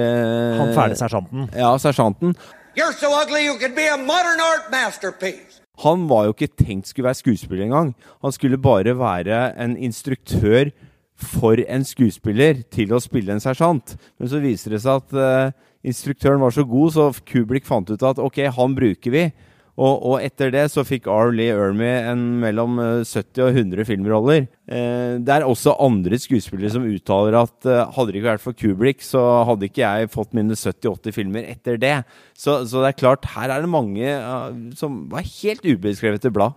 Han 0.60 0.72
fæle 0.76 0.96
sersjanten. 0.96 1.50
Ja, 1.52 1.74
sersjanten. 1.80 2.32
You're 2.76 2.96
so 2.96 3.12
ugly 3.12 3.44
you 3.44 3.58
could 3.60 3.76
be 3.76 3.88
a 3.92 3.98
modern 4.00 4.40
art 4.40 4.72
masterpiece. 4.72 5.60
Han 5.84 6.06
var 6.08 6.26
jo 6.26 6.32
ikke 6.32 6.54
tenkt 6.56 6.88
skulle 6.88 7.10
være 7.10 7.20
skuespiller 7.20 7.66
engang. 7.66 7.92
Han 8.24 8.32
skulle 8.32 8.56
bare 8.56 8.96
være 8.96 9.50
en 9.60 9.76
instruktør 9.76 10.72
for 11.16 11.60
en 11.60 11.84
skuespiller 11.84 12.62
til 12.72 12.92
å 12.96 13.00
spille 13.04 13.32
en 13.32 13.40
sersjant. 13.44 13.96
Men 14.16 14.32
så 14.32 14.40
viser 14.40 14.72
det 14.72 14.80
seg 14.84 15.04
at 15.04 15.56
instruktøren 15.86 16.42
var 16.42 16.54
så 16.54 16.66
god, 16.66 16.94
så 16.94 17.10
Kubrick 17.26 17.68
fant 17.68 17.90
ut 17.92 18.02
at 18.06 18.22
ok, 18.22 18.42
han 18.56 18.74
bruker 18.76 19.14
vi. 19.14 19.28
Og, 19.76 19.96
og 20.08 20.22
etter 20.24 20.48
det 20.54 20.62
så 20.72 20.86
fikk 20.88 21.04
R. 21.12 21.34
Lee 21.36 21.52
Ermey 21.52 22.06
en 22.08 22.22
mellom 22.40 22.78
70 23.04 23.20
eh, 23.20 23.42
og 23.44 23.58
100 23.60 23.84
filmroller. 23.84 24.46
Eh, 24.72 25.18
det 25.20 25.34
er 25.34 25.44
også 25.44 25.74
andre 25.84 26.16
skuespillere 26.20 26.72
som 26.72 26.86
uttaler 26.88 27.36
at 27.42 27.68
eh, 27.68 27.82
hadde 27.92 28.14
det 28.14 28.22
ikke 28.22 28.30
vært 28.30 28.44
for 28.44 28.56
Kubrick, 28.56 29.04
så 29.04 29.20
hadde 29.50 29.68
ikke 29.68 29.84
jeg 29.84 30.12
fått 30.14 30.32
mine 30.36 30.56
70-80 30.56 31.16
filmer 31.18 31.50
etter 31.52 31.76
det. 31.82 31.98
Så, 32.32 32.62
så, 32.64 32.80
det 32.80 32.94
er 32.94 33.00
klart, 33.02 33.28
her 33.36 33.52
er 33.52 33.66
det 33.66 33.72
mange 33.72 34.16
uh, 34.16 34.48
som 34.80 35.02
var 35.12 35.28
helt 35.28 35.68
ubeskrevet 35.68 36.24
til 36.24 36.32
blad. 36.32 36.56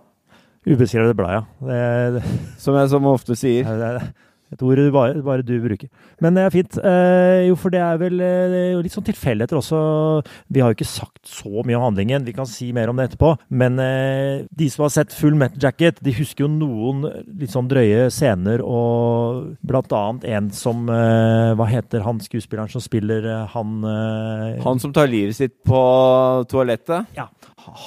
Ubeskrevet 0.64 1.12
blad, 1.16 1.42
ja. 1.42 1.44
Det, 1.68 1.84
det, 2.16 2.34
Som 2.60 2.80
jeg 2.80 2.88
som 2.92 3.12
ofte 3.12 3.36
sier. 3.36 3.68
det 3.68 3.92
er 3.92 4.10
et 4.50 4.62
ord 4.66 4.80
du 4.80 4.90
bare, 4.90 5.20
bare 5.22 5.44
du 5.46 5.54
bruker. 5.62 5.88
Men 6.20 6.34
det 6.34 6.42
er 6.44 6.54
fint. 6.54 6.78
Eh, 6.82 7.46
jo, 7.46 7.56
for 7.60 7.70
det 7.70 7.80
er 7.84 8.00
vel 8.00 8.16
eh, 8.18 8.46
det 8.50 8.60
er 8.60 8.72
jo 8.74 8.82
litt 8.82 8.94
sånn 8.96 9.06
tilfeldigheter 9.06 9.60
også. 9.60 9.80
Vi 10.50 10.62
har 10.62 10.72
jo 10.72 10.78
ikke 10.78 10.88
sagt 10.90 11.30
så 11.30 11.62
mye 11.66 11.78
om 11.78 11.86
handlingen, 11.88 12.26
vi 12.26 12.34
kan 12.34 12.48
si 12.50 12.70
mer 12.74 12.90
om 12.90 12.98
det 12.98 13.10
etterpå. 13.10 13.34
Men 13.62 13.78
eh, 13.82 14.46
de 14.50 14.70
som 14.72 14.86
har 14.86 14.94
sett 14.94 15.14
Full 15.14 15.38
Metal 15.38 15.62
Jacket, 15.62 16.00
de 16.02 16.14
husker 16.18 16.46
jo 16.46 16.50
noen 16.52 17.04
litt 17.40 17.54
sånn 17.54 17.70
drøye 17.70 18.08
scener, 18.10 18.64
og 18.64 19.54
blant 19.66 19.94
annet 19.96 20.26
en 20.30 20.50
som 20.54 20.88
eh, 20.90 21.52
Hva 21.58 21.66
heter 21.70 22.02
han 22.04 22.20
skuespilleren 22.22 22.70
som 22.72 22.82
spiller 22.82 23.26
eh, 23.26 23.46
han 23.54 23.84
eh, 23.86 24.60
Han 24.64 24.82
som 24.82 24.94
tar 24.96 25.10
livet 25.10 25.38
sitt 25.38 25.60
på 25.66 25.80
toalettet, 26.50 27.10
Ja. 27.16 27.28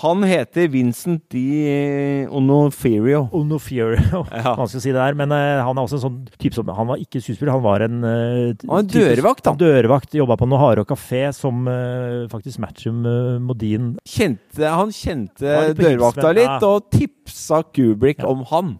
Han 0.02 0.24
heter 0.24 0.68
Vincent 0.72 1.24
Di 1.34 2.25
Onoferio. 2.30 3.28
Onoferio, 3.32 3.96
Ja. 4.32 4.54
vanskelig 4.58 4.80
å 4.80 4.84
si 4.84 4.92
det 4.94 5.00
der. 5.00 5.18
Men 5.20 5.32
uh, 5.36 5.63
han 5.66 5.78
er 5.78 5.84
også 5.84 5.98
en 6.00 6.04
sånn 6.06 6.20
type 6.40 6.56
som 6.58 6.70
Han 6.74 6.90
var 6.90 7.02
ikke 7.04 7.22
skuespiller, 7.24 7.54
han 7.56 7.63
var 7.66 7.84
en 7.86 8.00
uh, 8.04 8.54
Han 8.63 8.72
var 8.80 8.88
dørvakt, 8.94 9.44
da. 9.48 9.56
Dørvakt, 9.60 10.16
Jobba 10.18 10.38
på 10.40 10.48
Noharo 10.50 10.86
kafé 10.90 11.25
som 11.36 11.66
uh, 11.68 12.24
faktisk 12.32 12.62
Matchum 12.63 13.04
uh, 13.06 13.40
Modin 13.44 13.94
Kjente, 14.08 14.63
han 14.70 14.92
kjente 14.94 15.48
han 15.48 15.75
dørvakta 15.78 16.30
hilsen, 16.32 16.40
litt, 16.40 16.66
og 16.70 16.90
tipsa 16.94 17.62
Kubrick 17.74 18.24
Ja. 18.24 18.30
om 18.32 18.44
han. 18.52 18.74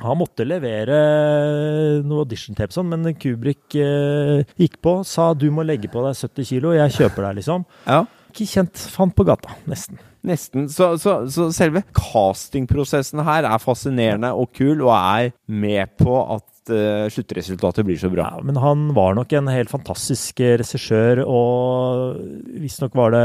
Han 0.00 0.16
måtte 0.16 0.46
levere 0.48 0.96
noe 2.08 2.22
audition-tape 2.24 2.72
sånn, 2.72 2.88
men 2.88 3.10
Kubrick 3.20 3.74
eh, 3.76 4.46
gikk 4.56 4.78
på, 4.80 4.94
sa 5.04 5.30
du 5.36 5.50
må 5.52 5.60
legge 5.66 5.90
på 5.92 6.00
deg 6.06 6.16
70 6.16 6.48
kilo, 6.48 6.72
jeg 6.72 6.94
kjøper 6.96 7.26
deg, 7.28 7.40
liksom. 7.42 7.66
Ja. 7.84 7.98
Ikke 8.32 8.46
kjent 8.48 8.80
fant 8.94 9.12
på 9.18 9.26
gata, 9.28 9.52
nesten. 9.68 10.00
Nesten. 10.26 10.68
Så, 10.68 10.92
så, 11.00 11.22
så 11.32 11.48
selve 11.54 11.82
castingprosessen 11.96 13.22
her 13.24 13.46
er 13.48 13.62
fascinerende 13.62 14.32
og 14.36 14.50
kul, 14.56 14.82
og 14.84 14.92
er 14.94 15.30
med 15.48 15.94
på 16.00 16.18
at 16.36 16.72
eh, 16.74 17.06
sluttresultatet 17.12 17.86
blir 17.88 18.00
så 18.00 18.10
bra. 18.12 18.28
Ja, 18.36 18.44
men 18.44 18.60
han 18.60 18.90
var 18.96 19.16
nok 19.16 19.32
en 19.36 19.48
helt 19.52 19.72
fantastisk 19.72 20.42
regissør, 20.60 21.24
og 21.24 22.20
visstnok 22.60 22.96
var 22.98 23.16
det 23.16 23.24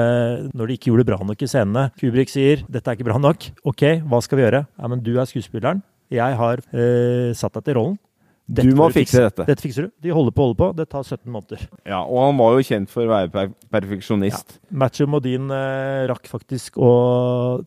når 0.56 0.72
de 0.72 0.80
ikke 0.80 0.92
gjorde 0.92 1.04
det 1.04 1.12
bra 1.12 1.20
nok 1.28 1.44
i 1.44 1.52
scenene. 1.52 1.90
Kubrick 2.00 2.32
sier 2.32 2.64
'dette 2.70 2.92
er 2.92 2.98
ikke 2.98 3.10
bra 3.12 3.20
nok', 3.20 3.52
ok, 3.68 3.86
hva 4.08 4.24
skal 4.24 4.40
vi 4.40 4.48
gjøre? 4.48 4.66
Ja, 4.80 4.88
men 4.92 5.04
du 5.04 5.16
er 5.20 5.28
skuespilleren, 5.28 5.84
jeg 6.14 6.40
har 6.40 6.64
eh, 6.72 7.36
satt 7.36 7.60
deg 7.60 7.68
til 7.68 7.80
rollen. 7.82 8.00
Du 8.46 8.68
må 8.78 8.92
fikse 8.94 9.24
dette. 9.24 9.46
Dette 9.48 9.64
fikser 9.64 9.88
du. 9.88 9.94
De 10.06 10.12
holder 10.14 10.34
på, 10.36 10.46
holder 10.46 10.58
på. 10.60 10.68
Det 10.78 10.86
tar 10.92 11.02
17 11.02 11.32
måneder. 11.34 11.64
Ja, 11.90 12.04
og 12.04 12.20
han 12.28 12.38
var 12.38 12.54
jo 12.54 12.66
kjent 12.68 12.92
for 12.94 13.08
å 13.08 13.10
være 13.10 13.32
per 13.34 13.50
perfeksjonist. 13.74 14.60
Matthew 14.70 15.10
Modin 15.10 15.50
eh, 15.50 16.06
rakk 16.12 16.30
faktisk 16.30 16.78
å 16.78 16.92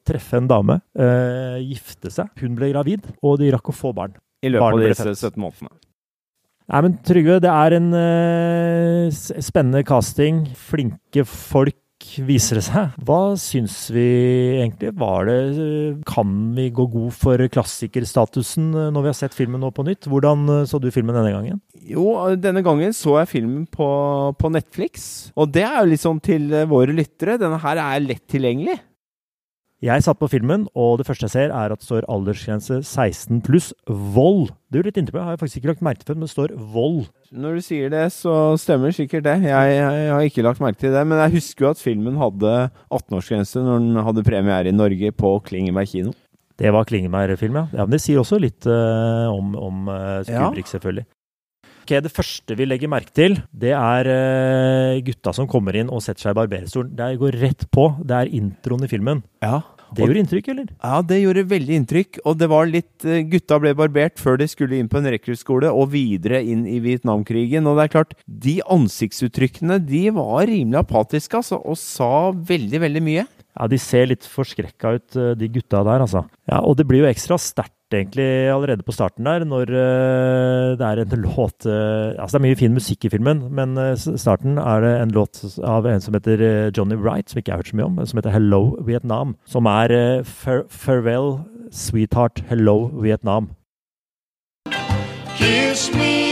treffe 0.06 0.38
en 0.38 0.46
dame, 0.50 0.78
eh, 0.94 1.58
gifte 1.66 2.12
seg. 2.14 2.30
Hun 2.38 2.54
ble 2.58 2.70
gravid, 2.70 3.10
og 3.26 3.40
de 3.42 3.50
rakk 3.56 3.72
å 3.72 3.74
få 3.74 3.92
barn. 3.96 4.14
I 4.38 4.52
løpet 4.54 4.68
Barnet 4.68 4.86
av 4.86 4.94
disse 4.94 5.08
født. 5.10 5.34
17 5.34 5.42
månedene. 5.42 5.74
Nei, 6.68 6.80
men 6.84 6.96
Trygve, 7.00 7.40
det 7.40 7.50
er 7.50 7.78
en 7.78 7.92
eh, 7.96 9.20
spennende 9.42 9.82
casting. 9.88 10.44
Flinke 10.68 11.24
folk 11.26 11.78
viser 12.26 12.58
det 12.58 12.64
seg. 12.66 12.96
Hva 13.06 13.34
syns 13.40 13.76
vi 13.94 14.04
egentlig? 14.58 14.92
Var 14.98 15.28
det 15.28 15.38
eh, 15.64 15.98
Kan 16.08 16.34
vi 16.56 16.68
gå 16.74 16.86
god 16.90 17.14
for 17.16 17.42
klassikerstatusen 17.54 18.70
eh, 18.72 18.90
når 18.94 19.04
vi 19.04 19.10
har 19.12 19.18
sett 19.18 19.36
filmen 19.36 19.62
nå 19.62 19.70
på 19.74 19.84
nytt? 19.86 20.08
Hvordan 20.10 20.44
eh, 20.54 20.64
så 20.68 20.80
du 20.82 20.90
filmen 20.94 21.16
denne 21.16 21.34
gangen? 21.34 21.60
Jo, 21.88 22.06
denne 22.40 22.62
gangen 22.66 22.94
så 22.96 23.18
jeg 23.20 23.32
filmen 23.34 23.66
på, 23.70 23.88
på 24.38 24.52
Netflix. 24.54 25.08
Og 25.38 25.50
det 25.54 25.66
er 25.66 25.80
jo 25.82 26.00
sånn 26.00 26.22
til 26.24 26.50
eh, 26.52 26.68
våre 26.68 26.94
lyttere. 26.94 27.38
Denne 27.40 27.60
her 27.62 27.82
er 27.82 28.04
lett 28.04 28.26
tilgjengelig. 28.30 28.78
Jeg 29.78 30.02
satt 30.02 30.18
på 30.18 30.26
filmen, 30.26 30.64
og 30.74 30.96
det 30.98 31.04
første 31.06 31.28
jeg 31.28 31.30
ser, 31.30 31.52
er 31.54 31.70
at 31.70 31.78
det 31.78 31.86
står 31.86 32.06
aldersgrense 32.10 32.80
16 32.82 33.44
pluss 33.46 33.68
vold. 33.86 34.48
Det 34.66 34.80
gjorde 34.80 34.90
litt 34.90 34.96
inntrykk. 34.98 35.18
Jeg 35.20 35.28
har 35.28 35.38
faktisk 35.38 35.60
ikke 35.60 35.70
lagt 35.70 35.84
merke 35.86 36.02
til 36.02 36.16
men 36.16 36.26
det 36.26 36.32
står 36.32 36.54
vold. 36.74 37.04
Når 37.30 37.60
du 37.60 37.62
sier 37.62 37.92
det, 37.92 38.08
så 38.10 38.32
stemmer 38.58 38.90
sikkert 38.96 39.28
det. 39.28 39.36
Jeg, 39.46 39.76
jeg 39.76 40.10
har 40.10 40.26
ikke 40.26 40.42
lagt 40.42 40.64
merke 40.64 40.82
til 40.82 40.90
det. 40.96 41.04
Men 41.06 41.22
jeg 41.22 41.36
husker 41.36 41.68
jo 41.68 41.70
at 41.70 41.82
filmen 41.82 42.18
hadde 42.18 42.54
18-årsgrense 42.90 43.62
når 43.62 43.84
den 43.84 44.02
hadde 44.08 44.26
premiere 44.26 44.72
i 44.72 44.74
Norge 44.74 45.12
på 45.14 45.30
Klingeberg 45.46 45.92
kino. 45.92 46.16
Det 46.58 46.74
var 46.74 46.88
Klingeberg-film, 46.90 47.60
ja. 47.60 47.64
ja. 47.78 47.86
Men 47.86 47.94
det 47.94 48.02
sier 48.02 48.18
også 48.18 48.40
litt 48.42 48.66
uh, 48.66 49.30
om, 49.30 49.54
om 49.54 49.86
uh, 49.92 50.26
Ja. 50.26 50.48
Kubrick, 50.48 50.66
selvfølgelig. 50.66 51.06
Ok, 51.88 52.02
Det 52.04 52.12
første 52.12 52.52
vi 52.52 52.66
legger 52.68 52.90
merke 52.92 53.14
til, 53.16 53.38
det 53.48 53.70
er 53.72 54.08
eh, 54.12 54.98
gutta 55.06 55.32
som 55.32 55.46
kommer 55.48 55.72
inn 55.72 55.88
og 55.88 56.02
setter 56.04 56.26
seg 56.26 56.34
i 56.34 56.36
barberstolen. 56.36 56.90
Det 56.92 57.06
går 57.16 57.38
rett 57.40 57.64
på. 57.72 57.86
Det 58.04 58.12
er 58.12 58.32
introen 58.36 58.84
i 58.84 58.90
filmen. 58.90 59.22
Ja. 59.40 59.62
Det 59.96 60.04
gjorde 60.04 60.20
inntrykk, 60.20 60.50
eller? 60.52 60.66
Ja, 60.84 60.98
det 61.00 61.22
gjorde 61.22 61.46
veldig 61.48 61.78
inntrykk. 61.80 62.18
Og 62.28 62.36
det 62.36 62.48
var 62.52 62.68
litt 62.68 63.06
eh, 63.08 63.22
Gutta 63.32 63.56
ble 63.62 63.72
barbert 63.78 64.20
før 64.20 64.36
de 64.36 64.50
skulle 64.52 64.76
inn 64.76 64.90
på 64.92 65.00
en 65.00 65.08
rekruttskole 65.14 65.70
og 65.72 65.88
videre 65.94 66.42
inn 66.44 66.66
i 66.68 66.76
Vietnamkrigen. 66.84 67.64
Og 67.64 67.80
det 67.80 67.86
er 67.86 67.94
klart, 67.96 68.12
de 68.28 68.58
ansiktsuttrykkene 68.68 69.80
de 69.88 70.04
var 70.18 70.44
rimelig 70.44 70.82
apatiske, 70.82 71.40
altså, 71.40 71.56
og 71.64 71.80
sa 71.80 72.28
veldig, 72.36 72.84
veldig 72.84 73.04
mye. 73.08 73.24
Ja, 73.56 73.66
De 73.72 73.80
ser 73.80 74.12
litt 74.12 74.28
forskrekka 74.28 74.92
ut, 74.98 75.16
eh, 75.16 75.32
de 75.40 75.48
gutta 75.56 75.80
der, 75.88 76.04
altså. 76.04 76.26
Ja, 76.44 76.60
Og 76.60 76.76
det 76.76 76.84
blir 76.84 77.06
jo 77.06 77.08
ekstra 77.08 77.40
sterkt 77.40 77.77
egentlig 77.94 78.28
allerede 78.52 78.84
på 78.84 78.92
starten 78.92 79.24
der, 79.24 79.44
når 79.48 79.72
eh, 79.72 80.76
det 80.78 80.86
er 80.86 81.02
en 81.02 81.22
låt 81.26 81.66
eh, 81.66 82.14
Altså 82.18 82.36
det 82.36 82.40
er 82.40 82.46
mye 82.48 82.60
fin 82.60 82.76
musikk 82.76 83.04
i 83.04 83.12
filmen, 83.12 83.44
men 83.54 83.76
eh, 83.78 83.94
starten 83.96 84.58
er 84.58 84.84
det 84.84 84.94
en 85.02 85.14
låt 85.16 85.42
av 85.64 85.86
en 85.86 86.00
som 86.00 86.14
heter 86.14 86.70
Johnny 86.76 86.96
Wright, 86.96 87.30
som 87.30 87.38
ikke 87.38 87.52
jeg 87.52 87.56
har 87.56 87.62
hørt 87.64 87.72
så 87.72 87.80
mye 87.80 87.90
om, 87.90 88.00
som 88.06 88.20
heter 88.20 88.36
Hello 88.36 88.62
Vietnam. 88.84 89.36
Som 89.46 89.66
er 89.66 90.22
Far 90.24 90.64
Farewell 90.68 91.38
Sweetheart 91.72 92.44
Hello 92.48 92.90
Vietnam. 93.00 93.54
Kiss 95.38 95.92
me 95.94 96.27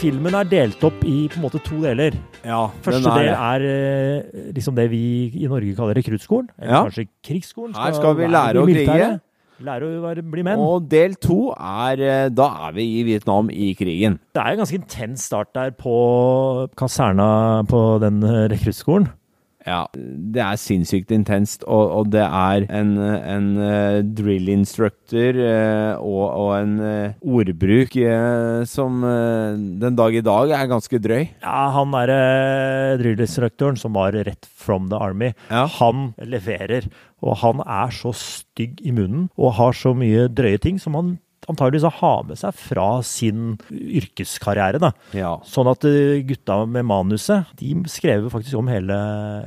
filmen 0.00 0.34
er 0.38 0.48
delt 0.48 0.82
opp 0.86 1.02
i 1.04 1.26
på 1.30 1.38
en 1.38 1.44
måte 1.44 1.60
to 1.64 1.78
deler. 1.82 2.14
Ja, 2.46 2.62
Første 2.84 3.12
del 3.18 3.32
er 3.34 3.64
eh, 3.68 4.52
liksom 4.56 4.76
det 4.78 4.86
vi 4.92 5.00
i 5.42 5.48
Norge 5.50 5.74
kaller 5.76 5.98
rekruttskolen. 6.00 6.48
Eller 6.58 6.72
Ja. 6.72 6.84
kanskje 6.88 7.08
krigsskolen. 7.26 7.74
Her 7.76 7.92
skal 7.98 8.16
vi 8.16 8.28
lære 8.32 8.62
å 8.62 8.66
militæret. 8.68 9.20
krige. 9.20 9.20
Lære 9.60 9.84
å 9.84 10.00
være, 10.00 10.22
bli 10.24 10.42
menn. 10.46 10.56
Og 10.64 10.86
del 10.88 11.14
to 11.20 11.50
er 11.52 12.00
eh, 12.00 12.28
Da 12.32 12.46
er 12.68 12.72
vi 12.72 12.86
i 13.00 13.02
Vietnam 13.04 13.50
i 13.52 13.74
krigen. 13.76 14.18
Det 14.32 14.40
er 14.40 14.54
jo 14.54 14.56
en 14.56 14.62
ganske 14.64 14.78
intens 14.80 15.26
start 15.28 15.52
der 15.52 15.70
på 15.76 16.70
kaserna 16.80 17.62
på 17.68 18.00
den 18.00 18.22
eh, 18.24 18.48
rekruttskolen. 18.54 19.10
Ja, 19.66 19.82
det 19.92 20.40
er 20.40 20.56
sinnssykt 20.56 21.10
intenst, 21.12 21.66
og, 21.68 21.90
og 21.98 22.06
det 22.14 22.22
er 22.24 22.64
en, 22.72 22.94
en 22.96 23.48
uh, 23.60 23.98
drill 24.16 24.48
instructor 24.48 25.36
uh, 25.36 26.00
og, 26.00 26.24
og 26.32 26.52
en 26.56 26.72
uh, 26.80 27.18
ordbruk 27.20 27.96
eh, 28.00 28.62
som 28.70 29.04
eh, 29.04 29.58
den 29.82 29.98
dag 29.98 30.16
i 30.16 30.22
dag 30.24 30.54
er 30.56 30.70
ganske 30.70 31.00
drøy. 31.02 31.26
Ja, 31.44 31.58
han 31.76 31.92
derre 31.92 32.96
drillinstruktøren 33.02 33.78
som 33.80 33.94
var 33.98 34.16
rett 34.16 34.48
from 34.48 34.88
the 34.90 34.96
army, 34.96 35.32
Ja. 35.50 35.66
han 35.78 36.12
leverer. 36.24 36.88
Og 37.20 37.36
han 37.42 37.60
er 37.66 37.92
så 37.92 38.14
stygg 38.16 38.80
i 38.80 38.94
munnen 38.96 39.28
og 39.36 39.58
har 39.58 39.76
så 39.76 39.92
mye 39.96 40.28
drøye 40.32 40.60
ting 40.62 40.78
som 40.80 40.96
han 40.96 41.18
antageligvis 41.48 41.86
har 42.00 42.24
med 42.28 42.36
seg 42.40 42.52
fra 42.54 42.88
sin 43.06 43.56
yrkeskarriere. 43.70 44.80
da. 44.82 44.90
Ja. 45.16 45.32
Sånn 45.46 45.70
at 45.70 45.84
eh, 45.88 46.20
gutta 46.26 46.60
med 46.68 46.84
manuset, 46.88 47.48
de 47.60 47.72
skrev 47.90 48.28
faktisk 48.32 48.58
om 48.60 48.68
hele, 48.70 48.96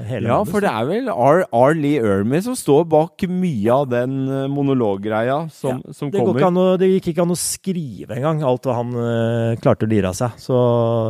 hele 0.07 0.27
Ja, 0.29 0.39
manuset. 0.39 0.51
for 0.55 0.65
det 0.65 0.71
er 0.71 0.87
vel 0.89 1.09
R. 1.13 1.43
R. 1.53 1.75
Lee 1.77 2.01
Ermey 2.01 2.41
som 2.45 2.55
står 2.57 2.85
bak 2.89 3.25
mye 3.29 3.71
av 3.73 3.87
den 3.93 4.17
eh, 4.27 4.47
monologgreia 4.51 5.49
som, 5.53 5.81
Ja, 5.85 5.93
som 5.93 6.11
det, 6.11 6.19
går 6.19 6.25
kommer. 6.33 6.39
ikke 6.41 6.51
an 6.51 6.61
å, 6.63 6.67
det 6.81 6.91
gikk 6.95 7.11
ikke 7.13 7.25
an 7.27 7.35
å 7.35 7.39
skrive 7.39 8.17
engang 8.17 8.43
alt 8.47 8.65
hva 8.67 8.77
han 8.81 8.93
eh, 8.97 9.55
klarte 9.63 9.87
å 9.87 9.91
lire 9.93 10.11
av 10.11 10.17
seg 10.17 10.37
så, 10.41 10.57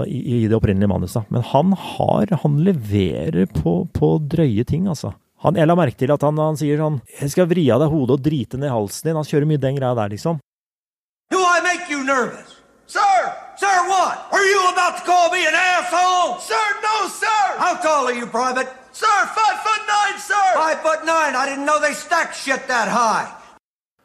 i, 0.07 0.19
i 0.43 0.47
det 0.47 0.57
opprinnelige 0.57 0.91
manuset. 0.91 1.27
Men 1.33 1.45
han 1.53 1.73
har 1.77 2.31
Han 2.43 2.57
leverer 2.65 3.45
på, 3.51 3.85
på 3.93 4.07
drøye 4.31 4.63
ting, 4.67 4.87
altså. 4.91 5.13
Han, 5.43 5.55
jeg 5.59 5.67
la 5.67 5.75
merke 5.75 5.97
til 5.99 6.11
at 6.13 6.23
han, 6.23 6.37
han 6.39 6.55
sier 6.59 6.77
sånn 6.79 7.01
'Jeg 7.19 7.29
skal 7.33 7.47
vri 7.49 7.65
av 7.71 7.81
deg 7.83 7.91
hodet 7.91 8.15
og 8.17 8.23
drite 8.25 8.57
ned 8.57 8.69
i 8.69 8.73
halsen 8.73 9.09
din'. 9.09 9.15
Han 9.19 9.27
kjører 9.27 9.47
mye 9.49 9.59
den 9.61 9.75
greia 9.75 9.95
der, 9.95 10.09
liksom. 10.15 10.39
You 11.93 12.03
nervous? 12.03 12.49
Sir! 12.87 13.17
Sir, 13.55 13.75
what? 13.85 14.25
Are 14.33 14.41
you 14.41 14.59
about 14.73 14.97
to 14.97 15.03
call 15.05 15.29
me 15.29 15.45
an 15.45 15.53
asshole? 15.53 16.41
Sir, 16.41 16.65
no, 16.81 16.95
sir! 17.05 17.43
How 17.61 17.77
tall 17.85 18.09
are 18.09 18.17
you, 18.17 18.25
Private? 18.25 18.65
Sir, 18.91 19.17
five 19.37 19.57
foot 19.61 19.83
nine, 19.85 20.17
sir! 20.17 20.47
Five 20.57 20.79
foot 20.81 21.05
nine? 21.05 21.35
I 21.37 21.45
didn't 21.45 21.67
know 21.69 21.77
they 21.79 21.93
stacked 21.93 22.35
shit 22.35 22.65
that 22.65 22.89
high. 22.89 23.29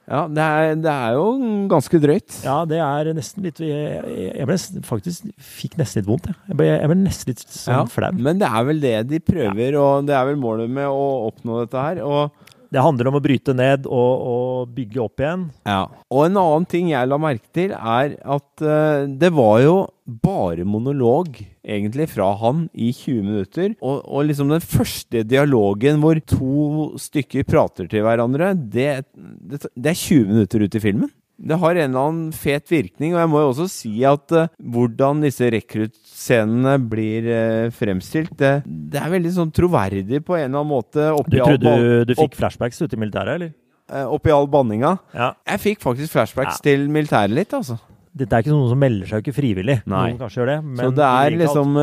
Ja, 0.05 0.27
det 0.29 0.45
er, 0.45 0.75
det 0.85 0.93
er 0.93 1.17
jo 1.17 1.25
ganske 1.73 2.01
drøyt. 2.05 2.37
Ja, 2.45 2.59
det 2.69 2.83
er 2.85 3.11
nesten 3.17 3.49
litt 3.49 3.59
Jeg, 3.65 4.05
jeg 4.37 4.49
ble 4.49 4.59
faktisk 4.85 5.33
fikk 5.41 5.81
nesten 5.81 6.03
litt 6.03 6.11
vondt, 6.13 6.29
jeg. 6.29 6.37
Jeg 6.51 6.61
ble, 6.61 6.69
jeg 6.69 6.93
ble 6.93 6.99
nesten 7.07 7.33
litt 7.33 7.45
sånn 7.49 7.73
Ja, 7.73 7.83
flau. 7.93 8.13
Men 8.29 8.45
det 8.45 8.53
er 8.53 8.69
vel 8.69 8.85
det 8.85 8.95
de 9.15 9.23
prøver, 9.33 9.81
og 9.81 10.13
det 10.13 10.17
er 10.21 10.29
vel 10.29 10.41
målet 10.45 10.77
med 10.77 10.93
å 10.93 11.09
oppnå 11.31 11.63
dette 11.65 11.89
her. 11.89 12.05
Og 12.05 12.48
Det 12.73 12.83
handler 12.85 13.11
om 13.11 13.19
å 13.19 13.23
bryte 13.25 13.55
ned 13.57 13.87
og, 13.89 14.25
og 14.33 14.73
bygge 14.77 15.01
opp 15.05 15.23
igjen. 15.23 15.47
Ja. 15.69 15.85
Og 16.13 16.27
en 16.27 16.41
annen 16.41 16.67
ting 16.69 16.91
jeg 16.93 17.09
la 17.09 17.19
merke 17.21 17.49
til, 17.57 17.73
er 17.73 18.17
at 18.19 18.65
uh, 18.65 19.07
det 19.09 19.31
var 19.37 19.63
jo 19.65 19.77
bare 20.09 20.65
monolog, 20.65 21.37
egentlig, 21.61 22.09
fra 22.15 22.31
han 22.41 22.67
i 22.73 22.91
20 22.97 23.25
minutter. 23.25 23.73
Og, 23.81 24.01
og 24.05 24.29
liksom 24.29 24.53
den 24.53 24.65
første 24.65 25.25
dialogen 25.29 26.01
hvor 26.03 26.21
to 26.25 26.91
stykker 27.01 27.49
prater 27.49 27.89
til 27.91 28.05
hverandre, 28.07 28.55
det, 28.57 28.91
det, 29.17 29.65
det 29.75 29.93
er 29.93 30.01
20 30.01 30.33
minutter 30.33 30.65
ut 30.65 30.79
i 30.79 30.85
filmen. 30.85 31.13
Det 31.39 31.55
har 31.63 31.77
en 31.79 31.85
eller 31.93 32.07
annen 32.09 32.33
fet 32.35 32.67
virkning, 32.73 33.13
og 33.15 33.21
jeg 33.23 33.31
må 33.31 33.41
jo 33.45 33.51
også 33.53 33.67
si 33.71 33.93
at 34.09 34.33
uh, 34.35 34.49
hvordan 34.75 35.21
disse 35.23 35.47
rekruttscenene 35.55 36.73
blir 36.91 37.29
uh, 37.31 37.71
fremstilt, 37.75 38.33
det, 38.41 38.53
det 38.67 38.99
er 38.99 39.13
veldig 39.13 39.33
sånn 39.37 39.53
troverdig 39.55 40.19
på 40.27 40.35
en 40.35 40.49
eller 40.49 40.65
annen 40.65 40.73
måte. 40.73 41.11
Du 41.31 41.39
trodde 41.39 41.75
du, 41.79 41.87
du 42.11 42.15
fikk 42.17 42.25
opp- 42.33 42.41
flashbacks 42.41 42.83
ute 42.83 42.99
i 42.99 43.03
militæret, 43.05 43.37
eller? 43.39 43.53
Uh, 43.89 44.09
oppi 44.19 44.35
all 44.35 44.51
banninga. 44.51 44.97
Ja. 45.15 45.31
Jeg 45.55 45.63
fikk 45.63 45.87
faktisk 45.87 46.13
flashbacks 46.17 46.59
Ja. 46.59 46.65
til 46.73 46.89
militæret 46.93 47.33
litt, 47.39 47.55
altså. 47.57 47.79
Dette 48.19 48.35
er 48.35 48.43
ikke 48.43 48.51
noen 48.57 48.73
som 48.73 48.81
melder 48.83 49.07
seg 49.07 49.21
jo 49.21 49.29
ikke 49.29 49.37
frivillig. 49.39 49.77
Nei. 49.87 50.03
Noen 50.11 50.19
kanskje 50.19 50.41
gjør 50.41 50.49
det. 50.51 50.59
Men 50.67 50.81
Så 50.83 50.91
det 50.99 51.07
er 51.07 51.37
liksom 51.39 51.77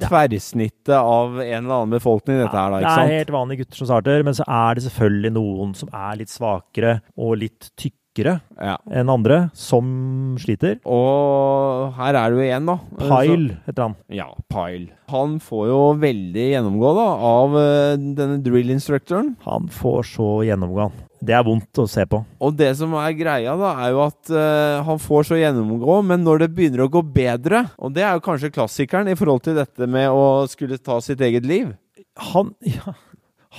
tverrsnittet 0.00 0.94
av 0.96 1.36
en 1.42 1.58
eller 1.58 1.74
annen 1.74 1.92
befolkning, 1.92 2.38
dette 2.40 2.56
her, 2.56 2.72
da, 2.72 2.78
ikke 2.80 2.94
sant? 2.94 3.08
Det 3.10 3.14
er 3.18 3.22
helt 3.22 3.32
vanlige 3.34 3.62
gutter 3.64 3.80
som 3.82 3.88
starter, 3.90 4.24
men 4.26 4.36
så 4.38 4.46
er 4.48 4.78
det 4.78 4.84
selvfølgelig 4.86 5.32
noen 5.36 5.74
som 5.78 5.90
er 5.92 6.18
litt 6.22 6.32
svakere 6.32 6.94
og 7.18 7.36
litt 7.42 7.68
tykkere 8.18 8.40
Ja. 8.58 8.76
enn 8.90 9.08
andre, 9.08 9.50
som 9.54 10.36
sliter. 10.38 10.78
Og 10.84 11.94
her 11.94 12.14
er 12.14 12.30
du 12.30 12.40
igjen, 12.42 12.66
da. 12.66 12.78
Pile 12.98 13.58
heter 13.66 13.82
han. 13.82 13.96
Ja, 14.10 14.34
Pile. 14.50 14.90
Han 15.08 15.38
får 15.40 15.68
jo 15.68 15.94
veldig 15.94 16.46
gjennomgå 16.52 16.94
da, 16.96 17.06
av 17.24 17.56
eh, 17.56 17.96
denne 17.96 18.42
drill 18.42 18.70
instructoren. 18.70 19.36
Han 19.46 19.68
får 19.68 20.02
så 20.14 20.28
gjennomgå, 20.44 20.88
han. 20.88 20.92
Det 21.20 21.34
er 21.34 21.42
vondt 21.42 21.78
å 21.82 21.88
se 21.88 22.04
på. 22.06 22.20
Og 22.40 22.54
det 22.54 22.76
som 22.78 22.92
er 22.94 23.16
greia, 23.18 23.56
da, 23.58 23.72
er 23.82 23.90
jo 23.90 24.04
at 24.04 24.30
uh, 24.30 24.84
han 24.86 25.00
får 25.02 25.26
så 25.26 25.38
gjennomgå, 25.40 25.96
men 26.06 26.22
når 26.22 26.44
det 26.44 26.52
begynner 26.54 26.84
å 26.84 26.92
gå 26.92 27.02
bedre, 27.02 27.64
og 27.74 27.96
det 27.96 28.04
er 28.06 28.14
jo 28.14 28.22
kanskje 28.22 28.52
klassikeren 28.54 29.10
i 29.10 29.16
forhold 29.18 29.42
til 29.42 29.58
dette 29.58 29.88
med 29.90 30.12
å 30.14 30.46
skulle 30.46 30.78
ta 30.78 31.00
sitt 31.02 31.20
eget 31.20 31.46
liv 31.48 31.72
Han, 32.30 32.52
ja, 32.62 32.94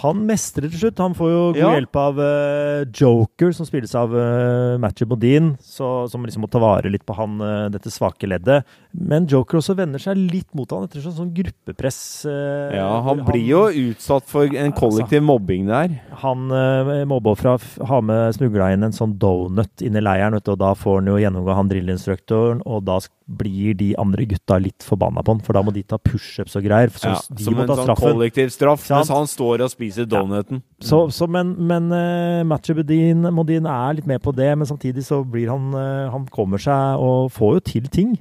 han 0.01 0.23
mestrer 0.27 0.69
til 0.71 0.79
slutt. 0.85 0.99
Han 1.03 1.15
får 1.17 1.29
jo 1.31 1.41
god 1.53 1.59
Ja. 1.59 1.71
hjelp 1.77 1.95
av 1.99 2.19
uh, 2.19 2.85
Joker, 2.95 3.51
som 3.55 3.67
spilles 3.67 3.93
av 3.99 4.13
uh, 4.15 4.77
Matthew 4.81 5.09
Bodin, 5.11 5.51
så, 5.61 6.07
som 6.11 6.23
liksom 6.25 6.45
må 6.45 6.49
ta 6.51 6.61
vare 6.63 6.89
litt 6.91 7.05
på 7.07 7.15
han, 7.17 7.37
uh, 7.41 7.67
dette 7.73 7.91
svake 7.91 8.27
leddet. 8.29 8.67
Men 8.93 9.27
Joker 9.29 9.59
også 9.59 9.75
vender 9.77 10.01
seg 10.01 10.17
litt 10.19 10.49
mot 10.57 10.71
han 10.71 10.87
etter 10.87 11.03
sånn, 11.03 11.17
sånn 11.19 11.33
gruppepress. 11.35 11.99
Uh, 12.25 12.75
Ja, 12.79 12.89
han 13.05 13.23
blir 13.27 13.45
jo 13.45 13.63
utsatt 13.89 14.27
for 14.29 14.47
en 14.49 14.73
kollektiv 14.77 15.23
mobbing 15.25 15.67
der. 15.69 15.99
Han 16.23 16.49
uh, 16.51 17.35
fra 17.39 17.57
har 17.89 18.01
med 18.01 18.35
smugla 18.35 18.71
inn 18.73 18.83
en 18.87 18.95
sånn 18.95 19.17
donut 19.19 19.81
inn 19.85 19.95
i 19.95 20.03
leiren, 20.03 20.33
vet 20.37 20.45
du, 20.47 20.53
og 20.55 20.61
da 20.63 20.73
får 20.77 21.01
han 21.01 21.11
jo 21.11 21.19
gjennomgå 21.21 21.55
han 21.55 21.69
drillinstruktøren, 21.71 22.63
og 22.65 22.83
da 22.87 22.99
blir 23.29 23.75
de 23.77 23.91
andre 24.01 24.25
gutta 24.29 24.57
litt 24.61 24.81
forbanna 24.85 25.21
på 25.21 25.35
han, 25.35 25.41
for 25.45 25.53
da 25.53 25.61
må 25.65 25.73
de 25.75 25.83
ta 25.85 25.99
pushups 26.01 26.57
og 26.57 26.65
greier. 26.65 26.89
Så 26.93 27.11
Ja, 27.13 27.19
de 27.29 27.45
som 27.45 27.53
må 27.53 27.63
en 27.63 27.69
ta 27.69 27.75
sånn 27.77 27.89
straffen. 27.91 28.13
kollektiv 28.15 28.49
straff, 28.55 28.87
mens 28.89 29.11
han 29.13 29.29
står 29.29 29.65
og 29.65 29.73
spiser 29.73 30.07
donuten. 30.09 30.63
Så, 30.81 31.03
så, 31.13 31.27
men 31.29 31.53
men 31.59 31.91
uh, 31.93 32.43
Matchebudin 32.49 32.99
Modine, 32.99 33.31
Modine 33.35 33.69
er 33.69 33.97
litt 33.99 34.07
med 34.09 34.21
på 34.21 34.33
det, 34.35 34.49
men 34.57 34.67
samtidig 34.67 35.03
så 35.05 35.21
blir 35.23 35.49
han 35.51 35.73
uh, 35.75 36.09
Han 36.13 36.25
kommer 36.33 36.57
seg 36.61 36.99
og 36.99 37.31
får 37.35 37.53
jo 37.57 37.59
til 37.69 37.87
ting. 37.93 38.17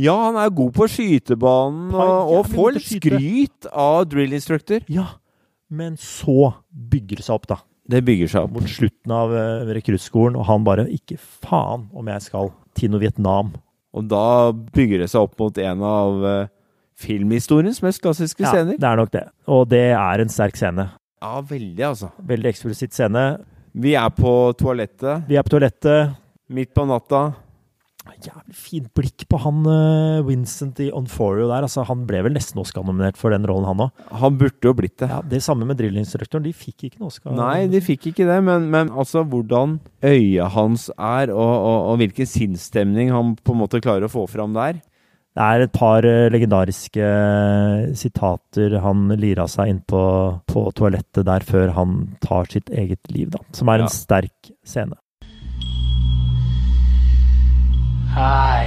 Ja, 0.00 0.16
han 0.26 0.36
er 0.40 0.50
god 0.50 0.72
på 0.76 0.88
skytebanen 0.90 1.94
og, 1.94 2.32
og 2.34 2.46
får 2.52 2.76
litt 2.76 2.88
skryt 2.88 3.70
av 3.72 4.04
drill 4.10 4.32
instructor. 4.36 4.84
Ja, 4.88 5.06
men 5.70 5.96
så 6.00 6.52
bygger 6.70 7.20
det 7.20 7.26
seg 7.26 7.38
opp, 7.38 7.48
da. 7.50 7.60
Det 7.90 8.04
bygger 8.06 8.28
seg 8.30 8.46
opp. 8.46 8.54
Mot 8.58 8.70
slutten 8.70 9.14
av 9.14 9.32
uh, 9.34 9.70
rekruttskolen, 9.74 10.36
og 10.38 10.46
han 10.50 10.66
bare 10.66 10.88
Ikke 10.94 11.18
faen 11.18 11.88
om 11.92 12.06
jeg 12.10 12.22
skal 12.28 12.52
til 12.78 12.92
noe 12.92 13.02
Vietnam. 13.02 13.54
Og 13.94 14.06
da 14.10 14.52
bygger 14.74 15.02
det 15.04 15.10
seg 15.10 15.24
opp 15.26 15.38
mot 15.40 15.56
en 15.58 15.80
av 15.82 16.24
eh, 16.30 16.48
filmhistoriens 17.00 17.80
mest 17.82 18.02
klassiske 18.04 18.44
Ja, 18.44 18.52
scener. 18.54 18.76
det 18.78 18.86
er 18.86 18.96
nok 19.00 19.10
det. 19.14 19.24
Og 19.50 19.68
det 19.70 19.84
er 19.96 20.22
en 20.22 20.28
sterk 20.32 20.56
scene. 20.60 20.88
Ja, 21.20 21.40
veldig, 21.44 21.82
altså. 21.84 22.10
Veldig 22.24 22.48
eksplisitt 22.52 22.94
scene. 22.96 23.24
Vi 23.74 23.94
er 23.98 24.08
på 24.10 24.30
toalettet 24.58 25.26
Vi 25.28 25.36
er 25.38 25.42
på 25.46 25.52
toalettet. 25.56 26.14
midt 26.50 26.72
på 26.74 26.86
natta. 26.88 27.34
Jævlig 28.20 28.54
fint 28.56 28.88
blikk 28.96 29.22
på 29.30 29.38
han 29.40 29.60
uh, 29.64 30.20
Vincent 30.26 30.80
i 30.84 30.90
Onforio 30.92 31.46
der. 31.48 31.64
Altså, 31.64 31.84
han 31.88 32.02
ble 32.08 32.22
vel 32.26 32.34
nesten 32.34 32.60
Oscar-nominert 32.60 33.16
for 33.20 33.32
den 33.32 33.46
rollen, 33.48 33.68
han 33.68 33.80
òg. 33.86 34.02
Han 34.20 34.36
burde 34.40 34.68
jo 34.68 34.74
blitt 34.76 34.98
det. 35.00 35.08
Ja, 35.12 35.20
det 35.24 35.40
samme 35.44 35.68
med 35.68 35.78
drillinstruktøren. 35.80 36.44
De 36.44 36.52
fikk 36.56 36.88
ikke 36.88 37.00
noe 37.00 37.08
Oscar. 37.12 37.32
Nei, 37.36 37.64
de 37.72 37.80
fikk 37.84 38.10
ikke 38.12 38.26
det, 38.28 38.38
men, 38.44 38.68
men 38.72 38.92
altså 38.92 39.22
hvordan 39.24 39.78
øyet 40.04 40.52
hans 40.56 40.88
er, 40.96 41.32
og, 41.32 41.54
og, 41.56 41.78
og 41.92 42.00
hvilken 42.02 42.28
sinnsstemning 42.28 43.12
han 43.14 43.34
på 43.40 43.56
en 43.56 43.62
måte 43.62 43.80
klarer 43.84 44.08
å 44.08 44.12
få 44.12 44.26
fram 44.28 44.56
der. 44.56 44.82
Det 45.30 45.44
er 45.46 45.62
et 45.62 45.72
par 45.72 46.04
eh, 46.04 46.26
legendariske 46.34 47.04
eh, 47.06 47.92
sitater 47.96 48.74
han 48.82 49.06
lirer 49.14 49.44
av 49.44 49.52
seg 49.52 49.70
inn 49.70 49.78
på, 49.88 50.00
på 50.50 50.64
toalettet 50.76 51.24
der 51.28 51.46
før 51.46 51.70
han 51.76 52.00
tar 52.24 52.50
sitt 52.50 52.68
eget 52.74 53.06
liv, 53.14 53.30
da. 53.32 53.40
Som 53.56 53.70
er 53.72 53.84
Ja. 53.84 53.86
en 53.86 53.94
sterk 53.94 54.50
scene. 54.66 54.98
Hi, 58.12 58.66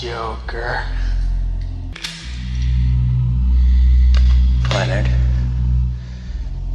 Joker. 0.00 0.80
Leonard, 4.72 5.10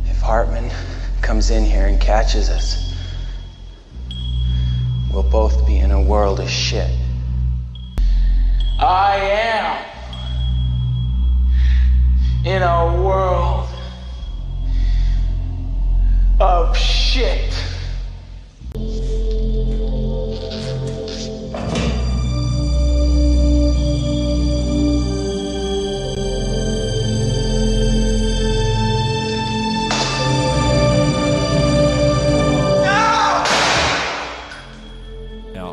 if 0.06 0.20
Hartman 0.20 0.70
comes 1.22 1.52
in 1.52 1.64
here 1.64 1.88
and 1.88 2.02
catches 2.02 2.50
us, 2.50 2.94
we'll 5.14 5.24
both 5.24 5.66
be 5.66 5.78
in 5.78 5.92
a 5.92 6.02
world 6.02 6.42
of 6.42 6.50
shit. 6.50 6.92
I 8.78 9.16
am 9.16 9.86
in 12.46 12.62
a 12.62 13.02
world 13.02 13.70
of 16.42 16.76
shit. 16.76 17.54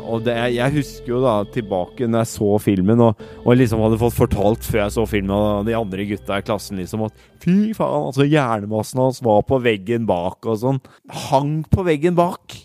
Og 0.09 0.23
det, 0.25 0.35
jeg 0.55 0.73
husker 0.75 1.11
jo 1.13 1.19
da 1.23 1.33
tilbake 1.53 2.07
når 2.09 2.23
jeg 2.25 2.31
så 2.33 2.49
filmen, 2.63 3.03
og, 3.05 3.21
og 3.43 3.59
liksom 3.59 3.83
hadde 3.85 3.99
fått 4.01 4.17
fortalt 4.17 4.65
før 4.67 4.81
jeg 4.83 4.95
så 4.97 5.05
filmen 5.09 5.35
av 5.35 5.67
de 5.67 5.75
andre 5.77 6.07
gutta 6.09 6.39
i 6.41 6.45
klassen 6.47 6.81
liksom 6.81 7.05
at 7.07 7.27
fy 7.43 7.71
faen, 7.77 8.07
altså 8.09 8.25
hjernemassen 8.27 9.03
hans 9.03 9.21
var 9.25 9.45
på 9.47 9.61
veggen 9.63 10.07
bak 10.09 10.49
og 10.49 10.57
sånn. 10.63 10.81
Hang 11.29 11.59
på 11.69 11.85
veggen 11.87 12.17
bak! 12.19 12.57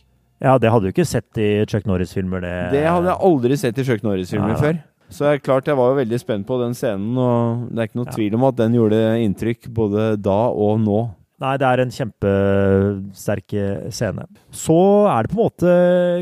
Ja, 0.44 0.57
det 0.61 0.68
hadde 0.74 0.88
du 0.88 0.92
ikke 0.92 1.07
sett 1.09 1.38
i 1.40 1.50
Chuck 1.70 1.87
Norris-filmer, 1.88 2.42
det. 2.44 2.54
Det 2.74 2.83
hadde 2.88 3.09
jeg 3.12 3.22
aldri 3.30 3.57
sett 3.61 3.78
i 3.80 3.85
Chuck 3.87 4.02
Norris-filmer 4.04 4.59
før. 4.61 4.80
Så 5.14 5.28
jeg, 5.30 5.42
klart 5.46 5.68
jeg 5.70 5.76
var 5.78 5.92
jo 5.92 5.98
veldig 6.00 6.18
spent 6.20 6.46
på 6.48 6.57
den 6.61 6.72
scenen, 6.76 7.12
og 7.20 7.68
det 7.70 7.78
er 7.85 7.88
ikke 7.88 8.00
noe 8.00 8.09
Ja. 8.11 8.14
tvil 8.16 8.35
om 8.40 8.44
at 8.48 8.57
den 8.59 8.74
gjorde 8.74 9.00
inntrykk 9.22 9.68
både 9.76 10.07
da 10.20 10.38
og 10.50 10.80
nå. 10.83 10.98
Nei, 11.42 11.57
det 11.59 11.66
er 11.66 11.81
en 11.83 11.90
kjempesterk 11.90 13.55
eh, 13.59 13.88
scene. 13.90 14.23
Så 14.55 14.77
er 15.11 15.27
det 15.27 15.33
på 15.33 15.38
en 15.40 15.42
måte 15.42 15.73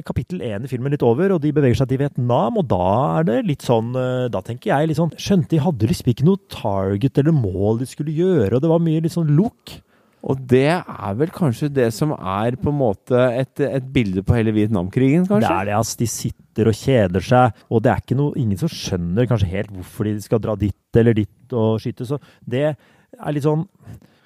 kapittel 0.09 0.41
én 0.47 0.65
i 0.65 0.71
filmen 0.71 0.95
litt 0.95 1.05
over, 1.05 1.35
og 1.35 1.43
de 1.43 1.53
beveger 1.53 1.83
seg 1.83 1.91
til 1.91 2.01
Vietnam, 2.01 2.57
og 2.57 2.71
da 2.71 2.87
er 3.19 3.27
det 3.29 3.39
litt 3.51 3.67
sånn 3.67 3.93
eh, 3.93 4.31
Da 4.33 4.41
tenker 4.45 4.73
jeg 4.73 4.89
litt 4.89 5.01
sånn 5.01 5.13
Skjønte 5.21 5.53
de 5.53 5.61
hadde 5.61 5.91
liksom 5.91 6.09
ikke 6.15 6.27
noe 6.31 6.41
target 6.53 7.21
eller 7.21 7.37
mål 7.37 7.83
de 7.83 7.89
skulle 7.91 8.15
gjøre, 8.17 8.55
og 8.57 8.65
det 8.65 8.71
var 8.73 8.81
mye 8.85 9.03
litt 9.05 9.15
sånn 9.15 9.35
look. 9.37 9.75
Og 10.23 10.39
det 10.49 10.79
er 10.81 11.17
vel 11.19 11.33
kanskje 11.35 11.69
det 11.75 11.89
som 11.93 12.15
er 12.15 12.57
på 12.57 12.71
en 12.71 12.79
måte 12.79 13.19
et, 13.35 13.61
et 13.67 13.89
bilde 13.93 14.23
på 14.25 14.37
hele 14.39 14.55
Vietnamkrigen, 14.55 15.27
kanskje? 15.29 15.49
Det 15.49 15.59
er 15.59 15.69
det, 15.69 15.75
ass. 15.77 15.97
De 15.99 16.09
sitter 16.09 16.71
og 16.71 16.79
kjeder 16.79 17.27
seg, 17.27 17.59
og 17.69 17.83
det 17.85 17.93
er 17.93 18.01
ikke 18.05 18.17
noe 18.17 18.39
Ingen 18.41 18.61
som 18.63 18.71
skjønner 18.73 19.29
kanskje 19.29 19.51
helt 19.51 19.75
hvorfor 19.75 20.09
de 20.09 20.17
skal 20.25 20.41
dra 20.41 20.57
dit 20.57 21.03
eller 21.03 21.21
dit 21.21 21.57
og 21.59 21.83
skyte, 21.83 22.09
så 22.09 22.17
det 22.49 22.65
er 22.73 23.35
litt 23.35 23.45
sånn 23.45 23.67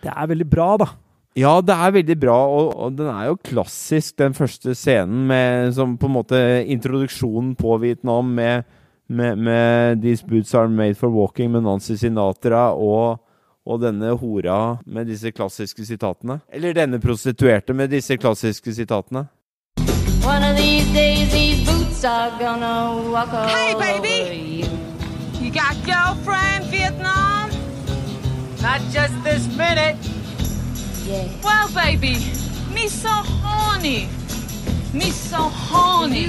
Det 0.06 0.12
er 0.14 0.30
veldig 0.30 0.46
bra, 0.52 0.68
da. 0.78 0.86
Ja, 1.36 1.58
det 1.60 1.74
er 1.74 1.90
veldig 1.98 2.14
bra, 2.22 2.36
og, 2.48 2.70
og 2.80 2.94
den 2.96 3.10
er 3.12 3.26
jo 3.28 3.34
klassisk, 3.44 4.14
den 4.22 4.32
første 4.38 4.72
scenen 4.78 5.26
med 5.28 5.74
som 5.76 5.96
på 6.00 6.08
en 6.08 6.14
måte 6.14 6.38
introduksjonen 6.72 7.50
på 7.58 7.74
Vietnam 7.82 8.30
med, 8.38 8.64
med, 9.12 9.36
med 9.44 10.00
'These 10.00 10.24
boots 10.30 10.54
are 10.54 10.68
made 10.68 10.94
for 10.96 11.10
walking' 11.12 11.50
med 11.52 11.66
Nancy 11.66 11.92
Sinatra 12.00 12.70
og, 12.72 13.20
og 13.66 13.80
denne 13.82 14.14
hora 14.16 14.78
med 14.86 15.06
disse 15.10 15.30
klassiske 15.34 15.84
sitatene. 15.84 16.40
Eller 16.48 16.72
denne 16.72 17.00
prostituerte 17.02 17.74
med 17.74 17.90
disse 17.92 18.16
klassiske 18.16 18.72
sitatene. 18.72 19.26
One 20.24 20.42
of 20.50 20.56
these 20.56 20.88
days, 20.94 21.28
these 21.30 21.60
boots 21.68 22.04
are 22.04 22.30
gonna 22.40 22.94
walk 23.12 23.28
all 23.34 23.48
Hey, 23.48 23.74
baby. 23.74 24.16
over 24.24 24.34
you. 24.34 24.68
You 25.42 25.50
got 25.52 25.76
girlfriend 25.84 26.64
Vietnam? 26.72 27.35
Not 28.62 28.80
just 28.92 29.14
this 29.24 29.46
minute. 29.56 29.96
Yeah. 31.06 31.28
Well, 31.44 31.68
baby, 31.74 32.16
Me 32.74 32.88
so 32.88 33.08
horny. 33.08 34.08
Me 34.92 35.10
so 35.10 35.36
horny. 35.68 36.26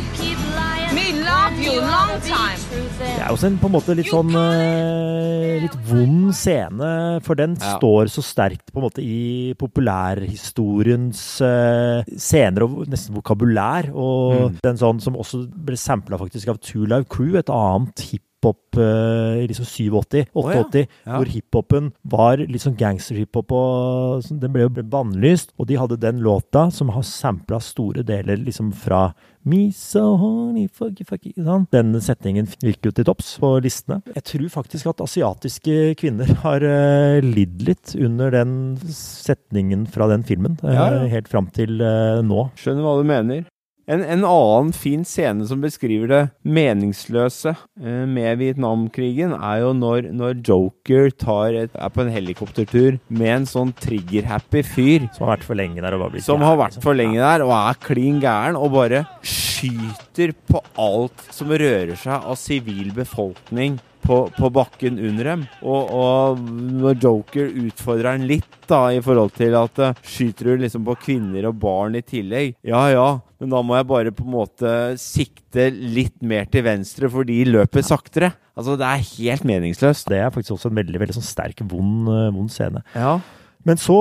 Me 0.93 1.05
love 1.23 1.57
you 1.59 1.79
long 1.81 2.19
time. 2.21 2.59
Det 2.99 3.21
er 3.21 3.27
også 3.31 3.47
en 3.47 3.57
på 3.61 3.67
en 3.69 3.73
måte 3.75 3.95
litt 3.97 4.09
sånn 4.11 4.31
eh, 4.37 5.57
litt 5.63 5.75
vond 5.89 6.33
scene, 6.35 6.89
for 7.23 7.35
den 7.39 7.55
Ja. 7.59 7.77
står 7.77 8.09
så 8.11 8.23
sterkt 8.23 8.71
på 8.73 8.79
en 8.79 8.85
måte 8.87 9.03
i 9.03 9.53
populærhistoriens 9.59 11.21
eh, 11.41 12.03
scener 12.17 12.63
og 12.67 12.87
nesten 12.91 13.15
vokabulær. 13.15 13.91
Og 13.93 14.51
Mm. 14.51 14.59
den 14.63 14.77
sånn 14.77 15.01
som 15.01 15.15
også 15.15 15.47
ble 15.51 15.75
sampla 15.75 16.17
faktisk 16.19 16.47
av 16.49 16.59
Two 16.59 16.85
Live 16.85 17.05
Crew, 17.09 17.35
et 17.37 17.49
annet 17.49 17.95
hiphop 18.37 18.77
eh, 18.77 19.43
i 19.43 19.47
liksom 19.47 19.65
87, 19.65 20.29
88, 20.33 20.87
Ja. 21.05 21.17
hvor 21.17 21.25
hiphopen 21.25 21.91
var 22.03 22.37
litt 22.37 22.61
sånn 22.61 22.77
gangsterhiphop, 22.77 23.51
og 23.51 24.23
den 24.29 24.51
ble 24.51 24.61
jo 24.63 24.69
bannlyst. 24.69 25.51
Og 25.57 25.67
de 25.67 25.75
hadde 25.77 25.99
den 25.99 26.19
låta 26.21 26.71
som 26.71 26.89
har 26.89 27.01
sampla 27.03 27.59
store 27.59 28.03
deler 28.03 28.37
liksom 28.37 28.73
fra 28.73 29.13
Me 29.47 29.71
so 29.71 30.17
horny, 30.17 30.67
fucky, 30.67 31.05
fucky 31.07 31.31
sånn. 31.37 31.67
Den 31.71 31.93
setningen 32.01 32.47
gikk 32.59 32.83
jo 32.83 32.91
til 32.91 33.05
topps 33.05 33.37
på 33.39 33.61
listene. 33.63 34.01
Jeg 34.13 34.23
tror 34.23 34.49
faktisk 34.49 34.87
at 34.91 34.99
asiatiske 34.99 35.95
kvinner 35.95 36.27
har 36.43 36.59
uh, 36.61 37.21
lidd 37.23 37.61
litt 37.63 37.95
under 37.95 38.29
den 38.29 38.75
setningen 38.91 39.87
fra 39.87 40.09
den 40.11 40.23
filmen, 40.27 40.59
eh, 40.63 40.73
Ja, 40.73 40.89
ja. 40.97 41.07
helt 41.07 41.29
fram 41.31 41.47
til 41.47 41.79
uh, 41.79 42.19
nå. 42.21 42.49
Skjønner 42.59 42.83
hva 42.83 42.97
du 42.99 43.07
mener. 43.07 43.45
En, 43.87 44.01
en 44.03 44.25
annen 44.27 44.73
fin 44.75 45.05
scene 45.07 45.45
som 45.47 45.61
beskriver 45.63 46.09
det 46.11 46.21
meningsløse 46.43 47.53
eh, 47.55 48.01
med 48.03 48.41
Vietnamkrigen, 48.41 49.31
er 49.31 49.61
jo 49.61 49.69
når, 49.79 50.09
når 50.11 50.41
Joker 50.43 51.13
tar 51.15 51.55
et, 51.55 51.71
er 51.71 51.93
på 51.95 52.03
en 52.03 52.11
helikoptertur 52.11 52.97
med 53.07 53.31
en 53.31 53.47
sånn 53.47 53.71
trigger-happy 53.79 54.65
fyr 54.67 55.07
Som 55.15 55.29
har 55.29 55.37
vært 55.37 55.47
for 55.47 55.55
lenge 55.55 55.79
der 55.79 55.95
og 55.95 56.03
bare 56.03 56.17
blitt 56.17 56.27
som 56.27 56.43
har 56.43 56.59
vært 56.59 56.75
liksom. 56.75 56.83
for 56.83 56.99
lenge 56.99 57.21
der 57.21 57.45
og 57.47 57.53
er 57.55 57.79
klin 57.87 58.19
gæren, 58.19 58.59
og 58.59 58.75
bare 58.75 59.05
skyter 59.23 60.35
på 60.51 60.65
alt 60.83 61.23
som 61.31 61.55
rører 61.55 61.95
seg 61.95 62.27
av 62.27 62.35
sivil 62.43 62.91
befolkning 62.97 63.79
på, 64.07 64.19
på 64.37 64.51
bakken 64.55 64.99
under 65.09 65.31
dem. 65.33 65.45
Og, 65.61 65.91
og 65.93 66.41
når 66.81 66.97
Joker 67.03 67.51
utfordrer 67.67 68.15
han 68.15 68.27
litt, 68.29 68.49
da, 68.67 68.87
i 68.91 69.03
forhold 69.03 69.35
til 69.37 69.55
at 69.59 69.79
eh, 69.83 70.01
skyter 70.03 70.51
du 70.51 70.63
liksom 70.63 70.87
på 70.87 70.97
kvinner 71.05 71.49
og 71.49 71.59
barn 71.61 71.95
i 71.99 72.03
tillegg? 72.03 72.57
Ja 72.67 72.87
ja, 72.91 73.07
men 73.41 73.53
da 73.53 73.61
må 73.63 73.77
jeg 73.77 73.89
bare 73.89 74.15
på 74.15 74.25
en 74.25 74.33
måte 74.33 74.73
sikte 75.01 75.69
litt 75.71 76.17
mer 76.25 76.47
til 76.51 76.65
venstre, 76.67 77.11
for 77.11 77.27
de 77.27 77.39
løper 77.47 77.85
saktere. 77.85 78.33
Altså, 78.57 78.73
det 78.79 78.87
er 78.89 79.07
helt 79.13 79.45
meningsløst. 79.45 80.09
Det 80.09 80.17
er 80.17 80.31
faktisk 80.33 80.55
også 80.55 80.71
en 80.71 80.79
veldig 80.79 81.01
veldig 81.03 81.17
sånn 81.19 81.27
sterk, 81.27 81.61
vond, 81.69 82.09
eh, 82.09 82.31
vond 82.33 82.51
scene. 82.51 82.81
Ja. 82.97 83.19
Men 83.67 83.79
så 83.81 83.97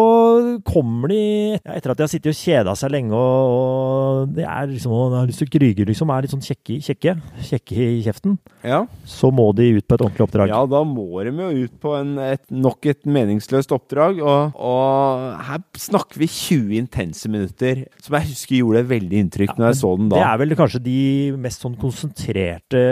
kommer 0.67 1.11
de 1.11 1.21
ja, 1.57 1.75
Etter 1.75 1.93
at 1.93 1.99
de 1.99 2.05
har 2.05 2.11
sittet 2.11 2.31
og 2.31 2.39
kjeda 2.39 2.75
seg 2.79 2.93
lenge, 2.95 3.19
og, 3.19 3.55
og 3.57 4.37
de 4.37 4.45
er 4.47 4.69
liksom, 4.71 4.95
og 4.95 5.17
har 5.19 5.27
lyst 5.27 5.43
til 5.43 5.49
å 5.49 5.55
kryge, 5.57 5.87
liksom, 5.89 6.13
er 6.15 6.27
litt 6.27 6.35
sånn 6.35 6.45
kjekke, 6.45 6.79
kjekke, 6.87 7.17
kjekke 7.49 7.89
i 7.97 7.99
kjeften, 8.05 8.37
ja. 8.63 8.85
så 9.09 9.33
må 9.35 9.49
de 9.59 9.73
ut 9.77 9.87
på 9.87 9.99
et 9.99 10.05
ordentlig 10.07 10.27
oppdrag. 10.29 10.53
Ja, 10.53 10.63
da 10.71 10.83
må 10.87 11.09
de 11.27 11.35
jo 11.35 11.67
ut 11.67 11.77
på 11.83 11.97
en, 11.99 12.15
et, 12.23 12.45
nok 12.55 12.87
et 12.93 13.03
meningsløst 13.11 13.75
oppdrag. 13.75 14.23
Og, 14.23 14.55
og 14.55 15.43
her 15.49 15.63
snakker 15.83 16.23
vi 16.23 16.31
20 16.31 16.79
intense 16.79 17.31
minutter, 17.33 17.85
som 18.05 18.19
jeg 18.19 18.31
husker 18.31 18.61
gjorde 18.61 18.87
veldig 18.93 19.23
inntrykk 19.25 19.57
når 19.57 19.71
jeg 19.71 19.81
så 19.83 19.95
den 19.99 20.11
da. 20.13 20.21
Det 20.21 20.27
er 20.31 20.43
vel 20.45 20.59
kanskje 20.63 20.85
de 20.87 20.99
mest 21.43 21.67
sånn 21.67 21.79
konsentrerte 21.81 22.83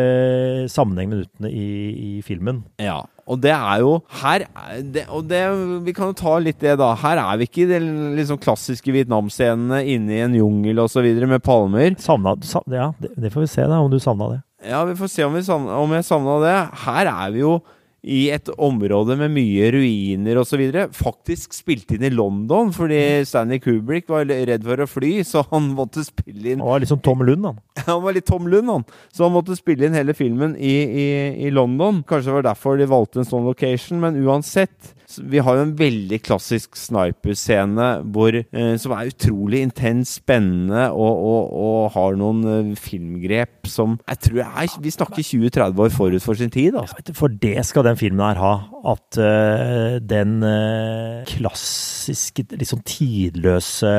sammenhengminuttene 0.75 1.55
i, 1.55 1.69
i 1.95 2.13
filmen. 2.27 2.65
Ja, 2.83 3.03
og 3.27 3.41
det 3.41 3.53
er 3.55 3.83
jo 3.83 3.93
Her 4.21 4.45
er 4.47 4.81
det, 4.95 5.05
Og 5.09 5.25
det, 5.29 5.41
vi 5.87 5.95
kan 5.97 6.11
jo 6.13 6.17
ta 6.19 6.37
litt 6.43 6.61
det, 6.63 6.77
da. 6.81 6.93
Her 7.01 7.21
er 7.23 7.39
vi 7.41 7.49
ikke 7.49 7.65
i 7.65 7.69
de 7.71 7.79
liksom 8.19 8.41
klassiske 8.43 8.93
Vietnam-scenene 8.95 9.83
inne 9.95 10.17
i 10.17 10.25
en 10.25 10.37
jungel 10.39 10.83
osv. 10.85 11.07
med 11.29 11.43
palmer. 11.45 11.97
Savna, 12.01 12.37
ja, 12.73 12.91
det, 13.01 13.15
det 13.17 13.33
får 13.33 13.47
vi 13.47 13.53
se, 13.55 13.69
da, 13.71 13.81
om 13.81 13.93
du 13.93 14.01
savna 14.03 14.35
det. 14.35 14.43
Ja, 14.65 14.85
vi 14.89 14.97
får 14.97 15.11
se 15.13 15.25
om, 15.27 15.35
vi 15.37 15.45
savna, 15.45 15.79
om 15.81 15.97
jeg 15.97 16.07
savna 16.09 16.39
det. 16.45 16.59
Her 16.85 17.11
er 17.13 17.33
vi 17.35 17.43
jo 17.45 17.59
i 18.05 18.29
et 18.35 18.51
område 18.61 19.17
med 19.17 19.33
mye 19.33 19.71
ruiner 19.73 20.41
osv. 20.41 20.61
Faktisk 20.93 21.57
spilt 21.57 21.95
inn 21.95 22.05
i 22.05 22.13
London, 22.13 22.73
fordi 22.77 22.99
Stanley 23.25 23.63
Kubrick 23.65 24.11
var 24.13 24.29
redd 24.29 24.67
for 24.67 24.85
å 24.85 24.89
fly, 24.91 25.13
så 25.31 25.45
han 25.51 25.71
måtte 25.77 26.05
spille 26.07 26.53
inn 26.53 26.63
Han 26.63 26.75
var 26.75 26.85
litt 26.85 26.93
som 26.93 27.03
Tom 27.05 27.25
Lund, 27.25 27.49
han. 27.49 27.63
Han 27.89 28.03
var 28.05 28.17
litt 28.17 28.29
Tom 28.29 28.49
Lund, 28.49 28.71
han. 28.71 28.85
Så 29.13 29.27
han 29.27 29.35
måtte 29.35 29.57
spille 29.59 29.89
inn 29.89 29.97
hele 29.97 30.15
filmen 30.17 30.55
i, 30.57 30.75
i, 30.85 31.07
i 31.47 31.51
London. 31.53 32.03
Kanskje 32.09 32.31
det 32.31 32.37
var 32.39 32.47
derfor 32.47 32.79
de 32.81 32.87
valgte 32.89 33.21
en 33.21 33.29
sånn 33.29 33.49
location, 33.49 34.01
men 34.01 34.17
uansett. 34.25 34.95
Vi 35.23 35.43
har 35.45 35.59
jo 35.59 35.65
en 35.67 35.75
veldig 35.79 36.19
klassisk 36.25 36.79
sniperscene 36.79 37.89
eh, 38.01 38.75
som 38.81 38.95
er 38.97 39.11
utrolig 39.13 39.63
intens, 39.65 40.17
spennende 40.21 40.89
og, 40.93 41.25
og, 41.29 41.55
og 41.65 41.79
har 41.97 42.19
noen 42.19 42.43
eh, 42.51 42.73
filmgrep 42.79 43.69
som 43.71 43.97
jeg 44.09 44.21
tror 44.27 44.43
er 44.45 44.77
Vi 44.83 44.93
snakker 44.93 45.25
20-30 45.25 45.83
år 45.85 45.93
forut 45.95 46.25
for 46.25 46.39
sin 46.39 46.53
tid. 46.53 46.77
Altså. 46.79 47.15
For 47.17 47.29
det 47.29 47.57
skal 47.67 47.87
den 47.87 47.99
filmen 47.99 48.25
her 48.25 48.41
ha. 48.41 48.55
At 48.85 49.19
uh, 49.19 49.97
den 50.05 50.43
uh, 50.45 51.25
klassiske, 51.29 52.45
liksom 52.53 52.83
tidløse 52.85 53.93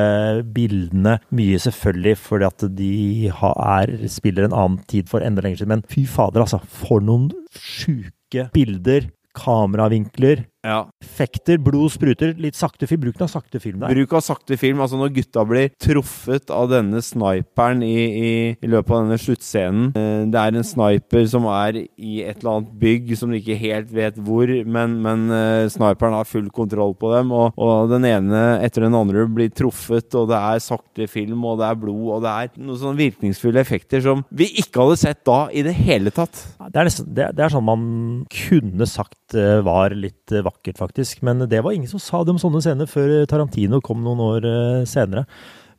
bildene 0.54 1.16
Mye 1.34 1.58
selvfølgelig 1.62 2.16
fordi 2.22 2.46
at 2.46 2.64
de 2.78 3.30
ha, 3.40 3.52
er, 3.80 3.96
spiller 4.12 4.46
en 4.46 4.54
annen 4.54 4.78
tid 4.88 5.10
for 5.10 5.24
enda 5.24 5.42
lenger 5.44 5.64
siden. 5.64 5.74
Men 5.74 5.86
fy 5.90 6.06
fader, 6.06 6.44
altså. 6.46 6.62
For 6.86 7.02
noen 7.04 7.30
sjuke 7.56 8.48
bilder. 8.54 9.10
Kameravinkler. 9.36 10.46
Ja. 10.66 10.80
Effekter, 11.04 11.60
blod 11.62 11.92
spruter. 11.94 12.34
Litt 12.42 12.58
sakte 12.58 12.88
film. 12.90 13.04
Bruken 13.06 13.26
av 13.26 13.30
sakte 13.30 13.60
film 13.62 13.80
der. 13.84 13.92
Bruk 13.94 14.16
av 14.18 14.24
sakte 14.26 14.56
film. 14.58 14.80
Altså 14.82 14.98
når 14.98 15.12
gutta 15.16 15.44
blir 15.46 15.70
truffet 15.82 16.50
av 16.50 16.68
denne 16.72 17.00
sniperen 17.04 17.84
i, 17.86 17.94
i, 17.94 18.30
i 18.58 18.70
løpet 18.70 18.90
av 18.96 19.04
denne 19.04 19.18
sluttscenen. 19.22 19.92
Eh, 19.96 20.24
Det 20.32 20.42
er 20.42 20.58
en 20.58 20.66
sniper 20.66 21.26
som 21.30 21.46
er 21.52 21.78
i 21.86 22.16
et 22.26 22.40
eller 22.40 22.56
annet 22.56 22.72
bygg 22.82 23.12
som 23.20 23.30
de 23.32 23.38
ikke 23.40 23.58
helt 23.60 23.92
vet 23.94 24.18
hvor, 24.26 24.50
men, 24.66 24.98
men 25.04 25.26
eh, 25.30 25.68
sniperen 25.72 26.16
har 26.18 26.26
full 26.28 26.48
kontroll 26.54 26.96
på 26.98 27.12
dem. 27.14 27.30
Og, 27.36 27.54
og 27.62 27.92
den 27.92 28.08
ene 28.08 28.42
etter 28.66 28.86
den 28.86 28.96
andre 28.98 29.26
blir 29.30 29.52
truffet, 29.54 30.10
og 30.18 30.28
det 30.32 30.40
er 30.40 30.64
sakte 30.64 31.06
film, 31.10 31.44
og 31.46 31.60
det 31.62 31.68
er 31.70 31.78
blod, 31.80 32.04
og 32.18 32.24
det 32.26 32.32
er 32.32 32.52
noen 32.58 32.80
sånne 32.80 33.00
virkningsfulle 33.04 33.62
effekter 33.62 34.02
som 34.04 34.24
vi 34.34 34.48
ikke 34.62 34.82
hadde 34.82 34.98
sett 35.00 35.22
da 35.28 35.38
i 35.54 35.62
det 35.66 35.76
hele 35.78 36.10
tatt. 36.14 36.42
Det 36.66 36.80
er, 36.80 36.88
nesten, 36.90 37.12
det, 37.14 37.30
det 37.38 37.46
er 37.46 37.54
sånn 37.54 37.66
man 37.66 37.86
kunne 38.32 38.88
sagt 38.90 39.36
eh, 39.38 39.60
var 39.66 39.94
litt 39.96 40.32
eh, 40.34 40.42
vakkert, 40.56 40.80
faktisk. 40.80 41.22
Men 41.26 41.44
det 41.46 41.62
var 41.62 41.76
ingen 41.76 41.90
som 41.90 42.02
sa 42.02 42.24
det 42.24 42.34
om 42.34 42.40
sånne 42.40 42.64
scener 42.64 42.90
før 42.90 43.22
Tarantino 43.30 43.80
kom 43.84 44.02
noen 44.04 44.24
år 44.24 44.48
eh, 44.50 44.82
senere. 44.88 45.26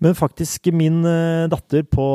Men 0.03 0.13
faktisk 0.17 0.69
min 0.77 1.01
eh, 1.09 1.47
datter 1.49 1.83
på 1.89 2.07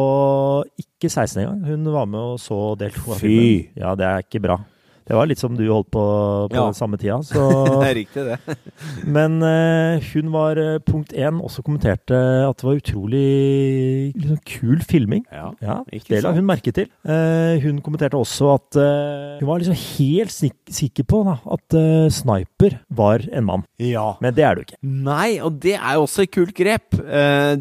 ikke 0.78 1.10
16 1.10 1.42
engang, 1.42 1.64
hun 1.66 1.88
var 1.92 2.06
med 2.06 2.20
og 2.34 2.38
så 2.40 2.76
del 2.78 2.94
to 2.94 3.10
av 3.10 3.18
Fy. 3.18 3.26
filmen. 3.26 3.72
Ja, 3.82 3.96
det 3.98 4.06
er 4.06 4.22
ikke 4.22 4.42
bra. 4.44 4.60
Det 5.08 5.16
var 5.16 5.26
litt 5.30 5.40
som 5.42 5.56
du 5.58 5.64
holdt 5.68 5.90
på 5.92 6.02
på 6.02 6.56
Ja. 6.56 6.64
den 6.68 6.74
samme 6.76 6.98
tida. 6.98 7.18
Så, 7.26 7.42
Det 7.66 7.88
er 7.88 7.94
riktig, 7.98 8.24
det. 8.26 8.56
men 9.16 9.38
uh, 9.42 10.00
hun 10.12 10.30
var 10.32 10.58
eh, 10.60 10.78
punkt 10.84 11.12
én, 11.12 11.40
også 11.42 11.62
kommenterte 11.64 12.16
at 12.46 12.58
det 12.60 12.66
var 12.66 12.78
utrolig 12.80 13.26
liksom, 14.16 14.38
kul 14.48 14.82
filming. 14.86 15.24
Ja, 15.32 15.50
Ja, 15.62 15.76
det 16.08 16.22
la 16.24 16.32
hun 16.34 16.46
merke 16.48 16.72
til. 16.74 16.88
Uh, 17.06 17.58
hun 17.62 17.80
kommenterte 17.84 18.18
også 18.18 18.52
at 18.56 18.78
uh, 18.80 19.38
hun 19.40 19.48
var 19.48 19.62
liksom 19.62 19.76
helt 19.76 20.32
sik 20.34 20.56
sikker 20.72 21.04
på 21.08 21.22
da, 21.26 21.34
at 21.52 21.74
Sniper 22.14 22.78
var 22.94 23.22
en 23.32 23.44
mann. 23.44 23.64
Ja. 23.82 24.14
Men 24.24 24.34
det 24.36 24.44
er 24.46 24.56
du 24.56 24.62
ikke. 24.64 24.78
Nei, 24.82 25.38
og 25.44 25.58
det 25.62 25.74
er 25.76 25.96
jo 25.98 26.04
også 26.06 26.24
et 26.24 26.32
kult 26.32 26.54
grep. 26.56 26.96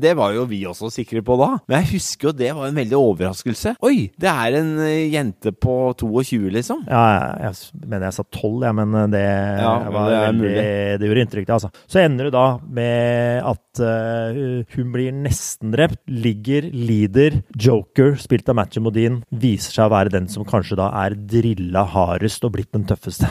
Det 0.01 0.11
var 0.17 0.33
jo 0.35 0.45
vi 0.47 0.61
også 0.69 0.89
sikre 0.93 1.21
på 1.25 1.35
da. 1.39 1.49
Men 1.67 1.81
jeg 1.81 1.89
husker 1.95 2.29
jo 2.29 2.33
det 2.37 2.51
var 2.55 2.69
en 2.69 2.77
veldig 2.77 2.97
overraskelse. 2.97 3.73
Oi, 3.83 4.09
det 4.21 4.31
er 4.31 4.57
en 4.61 4.71
jente 5.11 5.51
på 5.51 5.75
22, 5.99 6.51
liksom. 6.55 6.83
Ja, 6.87 7.01
jeg, 7.11 7.30
jeg 7.39 7.85
mener 7.87 8.07
jeg 8.07 8.17
sa 8.17 8.25
tolv, 8.35 8.65
ja, 8.65 8.71
men 8.75 8.95
det, 9.13 9.21
Ja, 9.61 9.73
var 9.93 10.09
det 10.11 10.19
veldig, 10.25 10.53
det 11.01 11.09
gjorde 11.09 11.25
inntrykk, 11.25 11.47
det. 11.47 11.55
altså. 11.57 11.71
Så 11.87 12.01
ender 12.03 12.27
det 12.27 12.33
da 12.35 12.45
med 12.79 13.47
at 13.51 13.81
uh, 13.81 14.39
hun 14.75 14.91
blir 14.93 15.15
nesten 15.15 15.73
drept, 15.75 16.01
ligger, 16.11 16.67
lider. 16.71 17.41
Joker, 17.55 18.15
spilt 18.21 18.49
av 18.51 18.57
Matchy 18.59 18.83
Modin, 18.83 19.21
viser 19.31 19.77
seg 19.77 19.89
å 19.89 19.93
være 19.95 20.13
den 20.13 20.29
som 20.31 20.47
kanskje 20.47 20.79
da 20.79 20.91
er 21.03 21.15
drilla 21.15 21.85
hardest 21.95 22.45
og 22.47 22.55
blitt 22.57 22.71
den 22.75 22.87
tøffeste. 22.89 23.29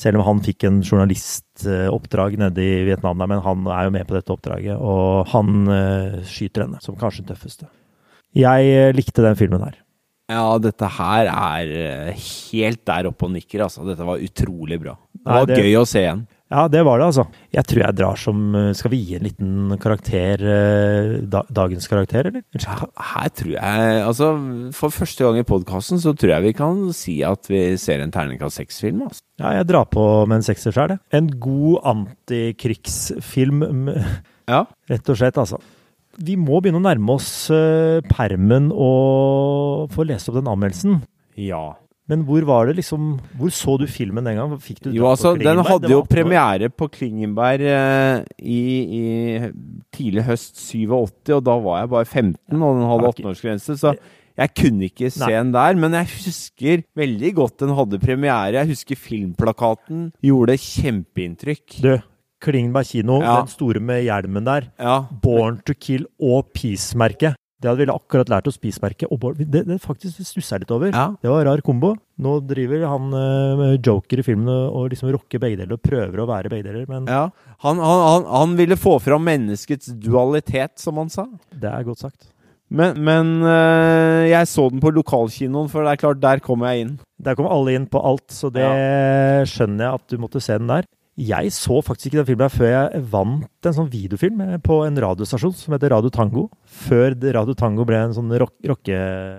Selv 0.00 0.20
om 0.20 0.26
han 0.26 0.44
fikk 0.44 0.66
en 0.68 0.82
journalistoppdrag 0.84 2.38
nede 2.40 2.62
i 2.62 2.84
Vietnam, 2.88 3.20
men 3.22 3.42
han 3.44 3.66
er 3.72 3.88
jo 3.88 3.96
med 3.96 4.06
på 4.08 4.16
dette 4.18 4.32
oppdraget, 4.34 4.76
og 4.76 5.26
han 5.32 5.66
uh, 5.70 6.22
skyter 6.28 6.66
henne 6.66 6.82
som 6.84 6.98
kanskje 6.98 7.24
den 7.24 7.34
tøffeste. 7.34 7.68
Jeg 8.36 8.68
eh, 8.68 8.92
likte 8.92 9.24
den 9.24 9.36
filmen 9.38 9.62
her. 9.64 9.78
Ja, 10.28 10.56
dette 10.58 10.88
her 10.90 11.28
er 11.30 11.68
eh, 12.10 12.14
helt 12.50 12.80
der 12.88 13.06
oppe 13.12 13.28
og 13.28 13.34
nikker, 13.36 13.62
altså. 13.68 13.84
Dette 13.86 14.02
var 14.08 14.18
utrolig 14.18 14.80
bra. 14.82 14.96
Det 15.14 15.22
Nei, 15.26 15.36
var 15.38 15.46
det- 15.46 15.58
gøy 15.62 15.76
å 15.78 15.86
se 15.86 16.00
igjen. 16.02 16.26
Ja, 16.50 16.68
det 16.70 16.84
var 16.86 16.98
det, 17.00 17.06
altså. 17.08 17.24
Jeg 17.50 17.64
tror 17.66 17.80
jeg 17.82 17.94
drar 17.98 18.16
som 18.22 18.54
eh, 18.54 18.72
Skal 18.78 18.90
vi 18.92 18.98
gi 19.02 19.16
en 19.16 19.24
liten 19.26 19.78
karakter 19.82 20.38
eh, 20.46 21.08
da, 21.26 21.40
Dagens 21.50 21.88
karakter, 21.90 22.28
eller? 22.30 22.44
Ta- 22.62 22.86
Her 23.02 23.28
tror 23.34 23.50
jeg 23.56 24.04
Altså, 24.06 24.28
for 24.78 24.94
første 24.94 25.24
gang 25.26 25.40
i 25.40 25.46
podkasten 25.46 25.98
så 25.98 26.12
tror 26.14 26.36
jeg 26.36 26.44
vi 26.44 26.52
kan 26.54 26.92
si 26.94 27.16
at 27.26 27.50
vi 27.50 27.64
ser 27.82 27.98
en 28.04 28.12
terningkast 28.14 28.60
seks-film, 28.62 29.02
altså. 29.08 29.22
Ja, 29.42 29.56
jeg 29.58 29.66
drar 29.72 29.86
på 29.90 30.06
med 30.30 30.36
en 30.38 30.46
sekser 30.46 30.70
sjøl, 30.74 30.94
jeg. 30.94 31.02
En 31.18 31.26
god 31.42 31.82
antikrigsfilm, 31.94 33.66
Ja. 34.46 34.64
rett 34.88 35.10
og 35.10 35.18
slett, 35.18 35.34
altså. 35.42 35.58
Vi 36.22 36.36
må 36.40 36.60
begynne 36.62 36.80
å 36.80 36.86
nærme 36.86 37.16
oss 37.18 37.48
eh, 37.52 38.00
permen 38.08 38.70
og 38.72 39.90
få 39.94 40.06
lest 40.08 40.30
opp 40.30 40.38
den 40.38 40.48
anmeldelsen. 40.52 41.02
Ja. 41.40 41.74
Men 42.06 42.22
hvor 42.22 42.44
var 42.46 42.68
det 42.68 42.76
liksom 42.78 43.16
Hvor 43.34 43.50
så 43.50 43.74
du 43.80 43.86
filmen 43.90 44.24
den 44.24 44.38
gang? 44.38 44.52
Jo, 44.94 45.08
altså, 45.10 45.34
den 45.34 45.58
hadde 45.66 45.90
jo 45.90 45.98
var 45.98 46.06
18 46.06 46.06
år. 46.06 46.10
premiere 46.12 46.68
på 46.70 46.86
Klingenberg 46.94 47.64
eh, 47.66 48.20
i, 48.38 48.60
i 49.00 49.02
tidlig 49.94 50.26
høst 50.28 50.60
87, 50.62 51.34
og 51.34 51.42
da 51.48 51.56
var 51.64 51.82
jeg 51.82 51.90
bare 51.96 52.06
15, 52.06 52.38
og 52.62 52.78
den 52.78 52.86
hadde 52.92 53.10
Ok. 53.10 53.18
18-årsgrense, 53.18 53.76
så 53.80 53.96
jeg 54.36 54.52
kunne 54.52 54.86
ikke 54.90 55.10
se 55.10 55.30
den 55.32 55.52
der. 55.54 55.78
Men 55.80 55.96
jeg 55.96 56.10
husker 56.12 56.84
veldig 56.98 57.32
godt 57.38 57.62
den 57.64 57.74
hadde 57.74 58.00
premiere. 58.02 58.60
Jeg 58.60 58.74
husker 58.74 58.98
filmplakaten 59.00 60.10
gjorde 60.24 60.58
kjempeinntrykk. 60.60 61.78
Du, 61.82 61.94
Klingenberg 62.42 62.86
kino, 62.90 63.20
Ja. 63.22 63.38
den 63.42 63.48
store 63.48 63.80
med 63.80 64.04
hjelmen 64.04 64.44
der. 64.44 64.70
Ja. 64.78 65.06
Born 65.22 65.60
to 65.64 65.74
Kill 65.74 66.06
og 66.20 66.52
Peace-merket. 66.54 67.34
Det 67.56 67.70
hadde 67.70 67.86
vi 67.86 67.88
akkurat 67.88 68.28
lært 68.28 68.46
oss 68.50 68.58
Peace-merket. 68.60 69.08
Det, 69.50 69.62
det 69.66 69.78
faktisk 69.80 70.20
stusser 70.20 70.58
jeg 70.58 70.66
litt 70.66 70.74
over. 70.76 70.90
Ja. 70.92 71.06
Det 71.22 71.30
var 71.32 71.40
en 71.40 71.48
rar 71.48 71.62
kombo. 71.64 71.94
Nå 72.20 72.34
driver 72.46 72.84
han 72.86 73.08
eh, 73.16 73.56
med 73.56 73.82
Joker 73.88 74.20
i 74.20 74.22
filmen 74.26 74.48
og 74.52 74.90
liksom 74.92 75.08
rocker 75.14 75.40
begge 75.40 75.62
deler 75.62 75.72
og 75.78 75.82
prøver 75.82 76.20
å 76.20 76.28
være 76.28 76.52
begge 76.52 76.68
deler, 76.68 76.84
men 76.88 77.08
ja. 77.08 77.24
Han, 77.64 77.80
han, 77.80 78.00
han, 78.04 78.26
han 78.28 78.54
ville 78.60 78.76
få 78.76 78.98
fram 79.00 79.24
menneskets 79.24 79.88
dualitet, 79.96 80.76
som 80.78 81.00
han 81.00 81.08
sa. 81.08 81.24
det 81.56 81.72
er 81.72 81.84
godt 81.88 82.04
sagt. 82.04 82.28
Men, 82.68 82.96
men 83.06 83.28
øh, 83.46 84.26
jeg 84.28 84.48
så 84.50 84.68
den 84.72 84.80
på 84.82 84.90
lokalkinoen, 84.92 85.68
for 85.70 85.86
det 85.86 85.92
er 85.94 86.00
klart, 86.02 86.20
der 86.20 86.40
kom 86.44 86.64
jeg 86.66 86.82
inn. 86.84 86.94
Der 87.22 87.36
kom 87.38 87.46
alle 87.48 87.72
inn 87.78 87.86
på 87.88 88.00
alt, 88.04 88.26
så 88.34 88.50
det 88.52 88.66
skjønner 89.48 89.86
jeg 89.86 90.00
at 90.00 90.06
du 90.12 90.18
måtte 90.20 90.42
se 90.44 90.56
den 90.60 90.68
der. 90.70 90.84
Jeg 91.16 91.48
så 91.56 91.78
faktisk 91.80 92.10
ikke 92.10 92.18
den 92.20 92.26
filmen 92.28 92.50
før 92.52 92.66
jeg 92.68 93.02
vant 93.12 93.68
en 93.70 93.72
sånn 93.78 93.88
videofilm 93.88 94.40
eh, 94.44 94.56
på 94.60 94.82
en 94.84 94.98
radiostasjon 95.00 95.54
som 95.56 95.72
heter 95.72 95.94
Radio 95.94 96.10
Tango. 96.12 96.42
Før 96.68 97.14
Radio 97.38 97.54
Tango 97.56 97.86
ble 97.88 98.02
en 98.04 98.12
sånn 98.16 98.34
rock, 98.42 98.52
rocke... 98.68 98.98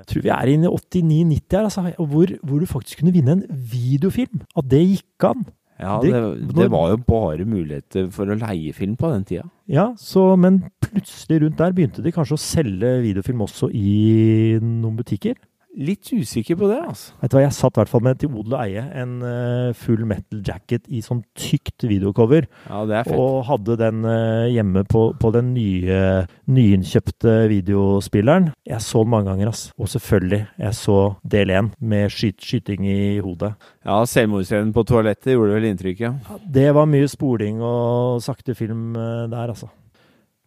Tror 0.09 0.25
vi 0.25 0.31
er 0.33 0.49
inne 0.55 0.71
i 0.71 0.73
89-90 0.73 1.53
her, 1.59 1.67
altså. 1.69 1.83
Hvor, 2.01 2.33
hvor 2.41 2.63
du 2.63 2.65
faktisk 2.71 3.03
kunne 3.03 3.13
vinne 3.13 3.35
en 3.37 3.45
videofilm. 3.69 4.41
At 4.57 4.69
det 4.73 4.81
gikk 4.87 5.27
an. 5.29 5.45
Ja, 5.77 5.99
Det- 6.01 6.09
det, 6.17 6.55
det 6.57 6.71
var 6.73 6.89
jo 6.95 6.97
bare 7.05 7.45
muligheter 7.45 8.07
for 8.09 8.25
å 8.33 8.39
leie 8.41 8.73
film 8.73 8.95
på 8.97 9.11
den 9.13 9.27
tida. 9.29 9.45
Ja, 9.69 9.91
så, 10.01 10.31
men 10.35 10.63
plutselig 10.81 11.43
rundt 11.43 11.59
der 11.61 11.75
begynte 11.77 12.01
de 12.01 12.09
kanskje 12.15 12.39
å 12.39 12.41
selge 12.41 12.95
videofilm 13.05 13.45
også 13.45 13.69
i 13.69 14.57
noen 14.57 14.97
butikker. 14.97 15.37
Litt 15.77 16.09
usikker 16.09 16.57
på 16.57 16.67
det, 16.71 16.79
altså. 16.81 17.13
Vet 17.21 17.31
du 17.31 17.35
hva, 17.37 17.43
Jeg 17.43 17.53
satt 17.53 17.75
i 17.75 17.79
hvert 17.81 17.91
fall 17.91 18.03
med 18.07 18.17
til 18.17 18.33
odel 18.33 18.55
og 18.55 18.61
eie 18.63 18.81
en 18.97 19.11
uh, 19.21 19.75
full 19.77 20.07
metal 20.09 20.41
jacket 20.45 20.87
i 20.89 21.03
sånn 21.05 21.21
tykt 21.37 21.85
videocover. 21.85 22.47
Ja, 22.65 22.81
det 22.89 22.97
er 22.97 23.05
fett. 23.05 23.19
Og 23.21 23.45
hadde 23.45 23.77
den 23.83 24.01
uh, 24.07 24.49
hjemme 24.49 24.83
på, 24.89 25.03
på 25.21 25.31
den 25.35 25.53
nye, 25.53 26.01
nyinnkjøpte 26.49 27.37
videospilleren. 27.53 28.51
Jeg 28.65 28.81
så 28.87 29.05
den 29.05 29.13
mange 29.13 29.29
ganger, 29.29 29.53
ass. 29.53 29.67
Og 29.77 29.91
selvfølgelig, 29.93 30.43
jeg 30.65 30.79
så 30.81 30.99
del 31.37 31.53
én 31.53 31.71
med 31.77 32.13
skyt, 32.13 32.41
skyting 32.41 32.89
i 32.89 32.99
hodet. 33.21 33.53
Ja, 33.85 34.01
selvmordsscenen 34.09 34.73
på 34.73 34.85
toalettet 34.87 35.35
gjorde 35.35 35.59
vel 35.59 35.69
inntrykk, 35.69 36.05
ja. 36.07 36.15
Det 36.41 36.71
var 36.73 36.89
mye 36.89 37.09
spoling 37.11 37.61
og 37.61 38.23
sakte 38.25 38.57
film 38.57 38.97
uh, 38.97 39.27
der, 39.29 39.53
altså. 39.53 39.69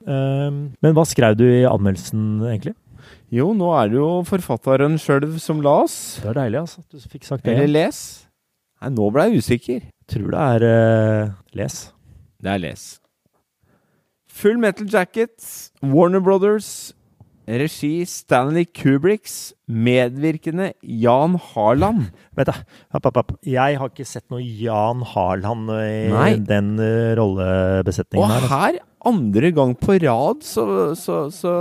Ehm, 0.08 0.60
men 0.80 0.94
hva 0.96 1.04
skrev 1.08 1.36
du 1.38 1.44
i 1.44 1.66
anmeldelsen, 1.68 2.40
egentlig? 2.48 2.74
Jo, 3.30 3.52
nå 3.54 3.68
er 3.78 3.92
det 3.92 3.98
jo 4.00 4.08
forfatteren 4.26 4.96
sjøl 4.98 5.28
som 5.38 5.60
las. 5.62 5.94
Det 6.18 6.26
var 6.32 6.40
deilig, 6.40 6.64
altså. 6.64 6.82
At 6.82 6.96
du 6.98 7.12
fikk 7.12 7.28
sagt 7.28 7.44
det. 7.46 7.54
Eller 7.54 7.70
les. 7.70 8.00
Nei, 8.82 8.90
nå 8.96 9.10
ble 9.14 9.28
jeg 9.28 9.44
usikker. 9.44 9.84
Tror 10.10 10.32
det 10.34 10.40
er 10.56 10.64
uh, 10.66 11.34
les. 11.54 11.76
Det 12.42 12.50
er 12.56 12.62
les. 12.64 12.86
Full 14.40 14.58
Metal 14.62 14.88
Jacket, 14.88 15.36
Warner 15.84 16.22
Brothers, 16.24 16.90
regi 17.50 18.04
Stanley 18.08 18.64
Kubricks, 18.64 19.52
medvirkende 19.68 20.72
Jan 20.82 21.36
Harland. 21.52 22.08
App, 22.40 23.06
app. 23.10 23.34
Jeg 23.46 23.78
har 23.78 23.90
ikke 23.92 24.06
sett 24.08 24.26
noe 24.32 24.40
Jan 24.42 25.02
Harland 25.12 25.70
i 25.76 26.08
Nei. 26.10 26.30
den 26.46 26.72
eh, 26.80 27.12
rollebesetningen 27.18 28.24
Og 28.24 28.30
her. 28.32 28.42
altså. 28.46 28.60
her, 28.64 28.80
andre 29.10 29.50
gang 29.54 29.74
på 29.78 29.98
rad, 30.02 30.42
så, 30.46 30.64
så, 30.98 31.26
så 31.34 31.52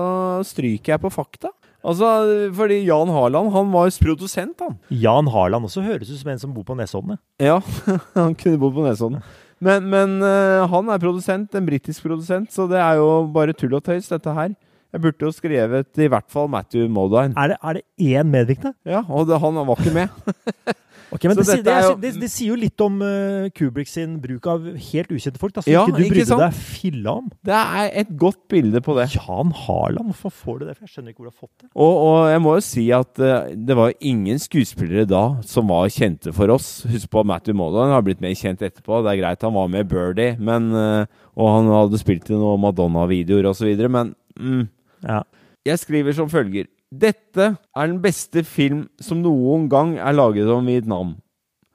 stryker 0.47 0.95
jeg 0.95 1.03
på 1.03 1.12
fakta. 1.13 1.51
Altså, 1.79 2.07
fordi 2.55 2.81
Jan 2.83 3.11
Harland, 3.13 3.53
han 3.53 3.69
var 3.71 3.87
jo 3.87 3.99
produsent, 4.03 4.59
han. 4.59 4.75
Jan 4.91 5.29
Harland 5.31 5.69
også 5.69 5.83
høres 5.85 6.09
ut 6.11 6.19
som 6.19 6.31
en 6.33 6.41
som 6.41 6.55
bor 6.55 6.65
på 6.67 6.75
Nesodden. 6.75 7.19
Ja, 7.39 7.61
han 8.17 8.35
kunne 8.35 8.59
bo 8.59 8.71
på 8.75 8.83
Nesodden. 8.83 9.21
Men, 9.63 9.87
men 9.91 10.17
eh, 10.23 10.65
han 10.71 10.91
er 10.91 10.99
produsent, 10.99 11.55
en 11.55 11.67
britisk 11.67 12.03
produsent, 12.07 12.51
så 12.51 12.67
det 12.71 12.79
er 12.79 12.99
jo 12.99 13.07
bare 13.35 13.55
tull 13.55 13.75
og 13.75 13.83
tøys, 13.87 14.11
dette 14.11 14.35
her. 14.35 14.55
Jeg 14.89 15.02
burde 15.04 15.28
jo 15.28 15.32
skrevet 15.36 16.02
i 16.02 16.10
hvert 16.10 16.30
fall 16.34 16.49
Matthew 16.49 16.88
Modine. 16.89 17.36
Er 17.38 17.54
det, 17.54 17.58
er 17.62 17.80
det 17.80 17.84
én 18.19 18.30
medvirkende? 18.32 18.73
Ja, 18.89 19.04
og 19.08 19.28
det, 19.30 19.38
han 19.41 19.60
var 19.62 19.75
ikke 19.78 19.93
med. 19.93 20.10
Ok, 21.10 21.23
men 21.25 21.39
det, 21.39 21.45
jo- 21.65 21.95
det, 21.97 22.12
det 22.21 22.28
sier 22.30 22.52
jo 22.52 22.56
litt 22.60 22.82
om 22.86 22.99
uh, 23.02 23.47
Kubrick 23.58 23.89
sin 23.89 24.19
bruk 24.21 24.45
av 24.52 24.65
helt 24.91 25.10
ukjente 25.15 25.41
folk, 25.41 25.56
da, 25.56 25.63
som 25.65 25.73
Ja, 25.73 25.82
ikke 25.88 25.95
du 25.97 26.04
ikke 26.04 26.13
brydde 26.13 26.28
sant? 26.30 26.43
deg 26.43 26.60
filla 26.75 27.15
om. 27.17 27.32
Det 27.49 27.56
er 27.58 27.89
et 28.04 28.12
godt 28.21 28.43
bilde 28.54 28.82
på 28.86 28.93
det. 28.97 29.08
Jan 29.15 29.54
Harland, 29.63 30.12
hvorfor 30.12 30.36
får 30.43 30.60
du 30.62 30.67
det? 30.67 30.75
For 30.78 30.86
jeg 30.86 30.93
skjønner 30.93 31.13
ikke 31.15 31.23
hvor 31.23 31.32
du 31.32 31.34
har 31.34 31.47
fått 31.47 31.65
det. 31.65 31.69
Og, 31.73 31.95
og 32.06 32.30
jeg 32.30 32.43
må 32.45 32.56
jo 32.60 32.65
si 32.69 32.86
at 32.99 33.23
uh, 33.25 33.49
det 33.58 33.80
var 33.82 33.95
ingen 34.13 34.41
skuespillere 34.43 35.10
da 35.10 35.23
som 35.49 35.73
var 35.73 35.89
kjente 35.97 36.34
for 36.36 36.54
oss. 36.54 36.69
Husk 36.93 37.10
på 37.10 37.23
at 37.25 37.32
Matthew 37.34 37.58
Modine 37.58 37.89
har 37.95 38.06
blitt 38.06 38.21
mer 38.21 38.38
kjent 38.38 38.62
etterpå. 38.69 39.02
Det 39.06 39.15
er 39.15 39.21
greit 39.23 39.47
han 39.49 39.58
var 39.58 39.71
med 39.73 39.88
i 39.88 39.89
Birdie, 39.89 40.36
men, 40.38 40.69
uh, 40.78 41.10
og 41.34 41.56
han 41.58 41.73
hadde 41.73 42.04
spilt 42.06 42.30
i 42.30 42.38
noen 42.38 42.62
Madonna-videoer 42.67 43.49
osv., 43.49 43.73
men 43.89 44.13
mm, 44.38 44.67
Ja. 45.05 45.23
Jeg 45.67 45.81
skriver 45.81 46.15
som 46.15 46.29
følger. 46.31 46.69
Dette 46.89 47.51
er 47.53 47.89
den 47.89 47.99
beste 48.01 48.43
film 48.47 48.88
som 49.03 49.21
noen 49.21 49.67
gang 49.69 49.97
er 50.01 50.15
laget 50.15 50.49
om 50.49 50.65
Vietnam. 50.65 51.17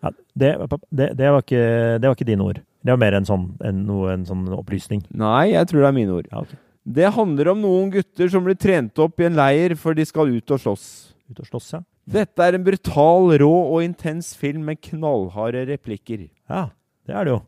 Ja, 0.02 0.10
det, 0.34 0.50
det, 0.90 1.10
det, 1.16 1.30
var 1.30 1.44
ikke, 1.44 1.64
det 2.02 2.08
var 2.08 2.16
ikke 2.16 2.28
dine 2.28 2.44
ord. 2.44 2.60
Det 2.84 2.92
var 2.92 3.00
mer 3.00 3.16
en 3.16 3.28
sånn, 3.28 3.46
en, 3.64 3.87
en 4.12 4.26
sånn 4.28 4.44
opplysning. 4.56 5.04
Nei, 5.16 5.54
jeg 5.54 5.70
tror 5.70 5.84
det 5.84 5.88
er 5.88 5.96
mine 5.96 6.18
ord. 6.18 6.28
Ja, 6.32 6.42
okay. 6.42 6.60
Det 6.84 7.14
handler 7.16 7.54
om 7.54 7.62
noen 7.64 7.88
gutter 7.94 8.28
som 8.28 8.44
blir 8.44 8.58
trent 8.60 9.00
opp 9.00 9.22
i 9.22 9.28
en 9.30 9.38
leir 9.38 9.72
for 9.80 9.96
de 9.96 10.04
skal 10.04 10.34
ut 10.34 10.52
og 10.52 10.60
slåss. 10.60 10.87
Ut 11.30 11.40
og 11.40 11.48
slåss, 11.48 11.70
ja. 11.78 11.80
Dette 12.04 12.44
er 12.44 12.58
en 12.58 12.66
brutal, 12.66 13.30
rå 13.40 13.52
og 13.62 13.80
intens 13.80 14.34
film 14.37 14.66
med 14.68 14.82
knallharde 14.84 15.62
replikker. 15.70 16.26
Ja, 16.50 16.66
det 17.08 17.16
er 17.16 17.24
det 17.24 17.32
jo. 17.32 17.40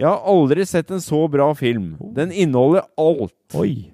Jeg 0.00 0.08
har 0.08 0.24
aldri 0.32 0.64
sett 0.64 0.88
en 0.94 1.02
så 1.04 1.26
bra 1.28 1.50
film. 1.58 1.92
Den 2.16 2.32
inneholder 2.32 2.86
alt. 2.96 3.36
Oi. 3.60 3.90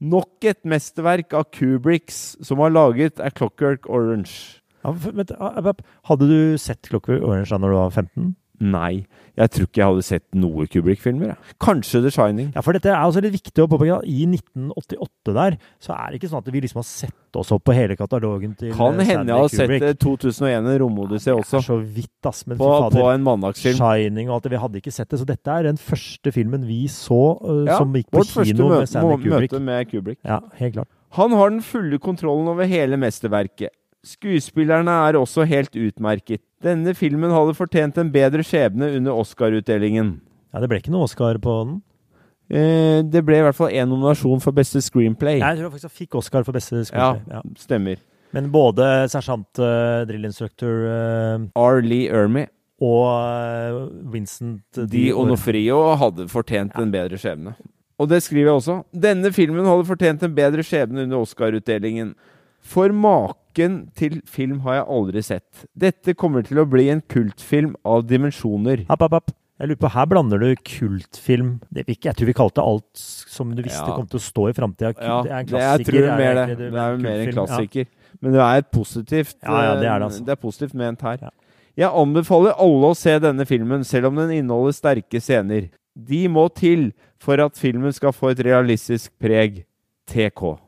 Nok 0.00 0.46
et 0.48 0.60
mesterverk 0.64 1.34
av 1.36 1.50
Kubricks 1.52 2.38
som 2.46 2.62
har 2.64 2.72
laget 2.72 3.20
A 3.20 3.28
Clockwork 3.28 3.84
Orange. 3.92 4.62
Ja, 4.80 4.94
ah, 5.36 5.58
ah, 5.60 5.74
hadde 6.08 6.28
du 6.30 6.56
sett 6.58 6.88
Clockwork 6.88 7.20
Orange 7.20 7.50
da 7.52 7.58
når 7.60 7.74
du 7.74 7.76
var 7.76 7.90
15? 7.90 8.30
Nei, 8.60 9.06
jeg 9.40 9.50
tror 9.54 9.66
ikke 9.70 9.80
jeg 9.80 9.88
hadde 9.88 10.02
sett 10.04 10.24
noe 10.36 10.66
Kubrick-filmer. 10.68 11.36
Kanskje 11.64 12.02
The 12.04 12.10
Shining. 12.12 12.50
Ja, 12.52 12.60
for 12.60 12.76
dette 12.76 12.90
er 12.92 13.00
også 13.06 13.22
litt 13.24 13.32
viktig 13.38 13.64
å 13.64 13.68
påpeke. 13.72 13.96
I 14.04 14.26
1988 14.28 15.32
der, 15.36 15.56
så 15.80 15.94
er 15.96 16.10
det 16.12 16.20
ikke 16.20 16.28
sånn 16.28 16.42
at 16.44 16.50
vi 16.52 16.60
liksom 16.66 16.82
har 16.82 16.88
sett 16.88 17.38
oss 17.40 17.52
opp 17.56 17.64
på 17.64 17.72
hele 17.76 17.96
katalogen 17.96 18.52
til 18.58 18.74
Kan 18.76 19.00
eh, 19.00 19.08
hende 19.08 19.32
jeg 19.32 19.46
har 19.46 19.48
sett 19.54 19.64
Kubrick. 19.70 19.86
eh, 19.88 19.96
2001 20.04 20.68
en 20.74 20.78
romodyssé 20.84 21.30
Det 21.30 21.34
er 21.38 21.40
også. 21.40 21.62
så 21.64 21.78
vidt, 21.80 22.12
ass. 22.28 22.44
Men 22.50 22.60
På, 22.60 22.68
fader, 22.84 23.00
på 23.00 23.08
en 23.14 23.26
mandagsfilm. 23.30 23.80
Shining 23.80 24.28
og 24.28 24.36
alt 24.36 24.48
det. 24.48 24.52
Vi 24.52 24.62
hadde 24.66 24.82
ikke 24.84 24.92
sett 24.92 25.08
det. 25.08 25.22
Så 25.22 25.28
dette 25.32 25.56
er 25.56 25.70
den 25.70 25.80
første 25.80 26.36
filmen 26.36 26.68
vi 26.68 26.82
så 26.92 27.22
uh, 27.40 27.64
Ja, 27.64 27.78
som 27.80 27.96
gikk 27.96 28.10
på 28.12 28.26
kino 28.28 28.68
møte, 28.68 28.84
med 28.84 28.92
Stanley 28.92 29.16
Kubrick. 29.16 29.24
Vårt 29.24 29.40
første 29.40 29.64
møte 29.64 29.66
med 29.70 29.92
Kubrick. 29.94 30.20
Ja, 30.28 30.40
helt 30.60 30.76
klart. 30.76 30.92
Han 31.16 31.32
har 31.34 31.50
den 31.50 31.62
fulle 31.64 31.98
kontrollen 31.98 32.46
over 32.52 32.68
hele 32.70 33.00
mesterverket. 33.00 33.72
Skuespillerne 34.06 34.92
er 35.10 35.18
også 35.18 35.44
helt 35.48 35.74
utmerket. 35.76 36.40
Denne 36.64 36.94
filmen 36.96 37.32
hadde 37.34 37.54
fortjent 37.56 37.98
en 38.00 38.10
bedre 38.12 38.44
skjebne 38.46 38.88
under 38.96 39.12
Oscar-utdelingen. 39.20 40.20
Ja, 40.54 40.60
Det 40.60 40.68
ble 40.70 40.78
ikke 40.80 40.92
noe 40.94 41.04
Oscar 41.08 41.36
på 41.38 41.56
den. 41.64 41.80
Eh, 42.50 43.02
det 43.06 43.22
ble 43.24 43.38
i 43.38 43.42
hvert 43.44 43.54
fall 43.54 43.70
én 43.70 43.86
nominasjon 43.88 44.40
for 44.42 44.52
beste 44.56 44.80
screenplay. 44.82 45.38
Jeg 45.38 45.60
tror 45.60 45.70
faktisk 45.70 45.86
jeg 45.90 45.98
fikk 46.08 46.16
Oscar 46.18 46.42
for 46.44 46.52
beste 46.56 46.80
Ja. 46.92 47.12
Ja. 47.30 47.42
stemmer. 47.56 47.96
Men 48.32 48.50
både 48.50 49.08
sersjant, 49.10 49.58
uh, 49.58 50.04
drillinstruktør 50.06 50.84
uh, 50.86 51.46
R. 51.58 51.80
Lee 51.82 52.08
Ermey. 52.08 52.46
og 52.80 53.04
uh, 53.10 54.12
Vincent 54.12 54.62
Di 54.88 55.10
Onofrio 55.12 55.96
hadde 55.98 56.28
fortjent 56.28 56.72
en 56.78 56.90
bedre 56.92 57.18
skjebne. 57.18 57.54
Og 57.98 58.08
det 58.08 58.22
skriver 58.22 58.48
jeg 58.48 58.54
også. 58.62 58.84
Denne 58.96 59.32
filmen 59.32 59.66
hadde 59.66 59.84
fortjent 59.84 60.22
en 60.22 60.34
bedre 60.34 60.62
skjebne 60.64 61.02
under 61.02 61.18
Oscar-utdelingen. 61.20 62.14
For 62.62 62.88
maken 62.92 63.39
til 63.54 64.20
film 64.26 64.60
har 64.60 64.74
jeg 64.80 64.86
aldri 64.88 65.22
sett. 65.22 65.66
Dette 65.76 66.14
kommer 66.14 66.42
til 66.46 66.58
å 66.58 66.68
bli 66.68 66.88
en 66.90 67.00
kultfilm 67.02 67.74
av 67.84 68.06
dimensjoner. 68.06 68.86
App, 68.90 69.02
app, 69.02 69.12
app. 69.12 69.30
Jeg 69.60 69.68
lurer 69.68 69.76
på, 69.82 69.90
Her 69.92 70.06
blander 70.06 70.38
du 70.40 70.54
kultfilm 70.56 71.60
det, 71.72 71.84
ikke- 71.86 72.04
Jeg 72.08 72.16
tror 72.16 72.26
vi 72.26 72.32
kalte 72.32 72.62
alt 72.64 72.88
som 72.94 73.54
du 73.54 73.62
visste 73.62 73.86
Ja. 73.86 73.94
kom 73.96 74.06
til 74.06 74.18
å 74.18 74.22
stå 74.22 74.48
i 74.48 74.52
framtida. 74.52 74.94
Ja, 75.00 75.22
det 75.22 75.30
er 75.30 75.34
en 75.40 75.46
det, 75.46 75.50
jeg 75.52 75.86
klassiker. 75.86 75.92
tror 75.92 76.16
mer 76.16 76.34
det. 76.34 76.60
er 76.60 76.90
jo 76.90 76.96
mer 76.98 77.20
en 77.20 77.32
klassiker. 77.32 77.34
Ja. 77.34 77.46
klassiker. 77.46 77.86
Men 78.22 78.32
det 78.32 78.40
er 78.40 78.56
et 78.58 78.70
positivt 78.72 79.34
Ja, 79.42 79.62
ja, 79.62 79.74
det 79.74 79.84
er 79.84 79.98
det, 79.98 80.02
eh, 80.02 80.06
altså. 80.08 80.24
det 80.24 80.32
er 80.32 80.36
positivt 80.48 80.74
ment 80.74 81.00
her. 81.02 81.18
Ja. 81.20 81.30
Jeg 81.76 81.90
anbefaler 81.92 82.54
alle 82.58 82.86
å 82.90 82.96
se 82.96 83.18
denne 83.18 83.46
filmen, 83.46 83.84
selv 83.84 84.06
om 84.06 84.16
den 84.16 84.30
inneholder 84.30 84.72
sterke 84.72 85.20
scener. 85.20 85.68
De 85.96 86.26
må 86.28 86.48
til 86.54 86.92
for 87.18 87.38
at 87.40 87.52
filmen 87.54 87.92
skal 87.92 88.12
få 88.12 88.30
et 88.30 88.38
realistisk 88.38 89.10
preg. 89.20 89.64
TK. 90.08 90.58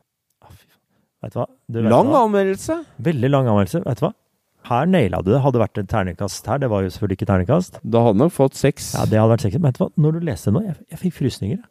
Vet 1.23 1.33
du 1.35 1.39
hva? 1.39 1.47
Du, 1.71 1.79
vet 1.81 1.89
Lang 1.93 2.09
hva? 2.11 2.21
anmeldelse. 2.27 2.77
Veldig 3.09 3.29
lang 3.31 3.47
anmeldelse. 3.47 3.81
Vet 3.87 4.01
du 4.01 4.05
hva? 4.07 4.13
Her 4.69 4.85
naila 4.87 5.19
du 5.23 5.31
det. 5.33 5.41
Hadde 5.43 5.59
vært 5.59 5.79
en 5.81 5.87
terningkast 5.91 6.45
her, 6.47 6.59
det 6.63 6.69
var 6.71 6.83
jo 6.85 6.91
selvfølgelig 6.93 7.17
ikke 7.19 7.27
terningkast. 7.31 7.79
Da 7.83 8.03
hadde 8.05 8.19
nok 8.21 8.31
fått 8.35 8.55
seks. 8.59 8.93
Ja, 8.95 9.05
det 9.11 9.19
hadde 9.19 9.33
vært 9.35 9.45
seks. 9.47 9.57
Men 9.59 9.71
vet 9.71 9.79
du 9.79 9.83
hva? 9.85 9.89
Når 10.05 10.17
du 10.19 10.25
leste 10.29 10.51
det 10.51 10.55
nå, 10.57 10.61
jeg, 10.69 10.75
jeg 10.93 11.01
fikk 11.01 11.15
frysninger. 11.21 11.61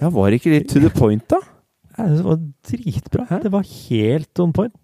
Ja, 0.00 0.10
var 0.14 0.30
det 0.32 0.40
ikke 0.40 0.54
litt 0.56 0.68
to 0.72 0.82
the 0.82 0.90
point, 0.94 1.26
da? 1.30 1.38
Ja, 1.98 2.06
Det 2.08 2.24
var 2.24 2.38
dritbra. 2.70 3.26
Hæ? 3.30 3.40
Det 3.44 3.52
var 3.52 3.66
helt 3.70 4.42
on 4.46 4.54
point. 4.56 4.74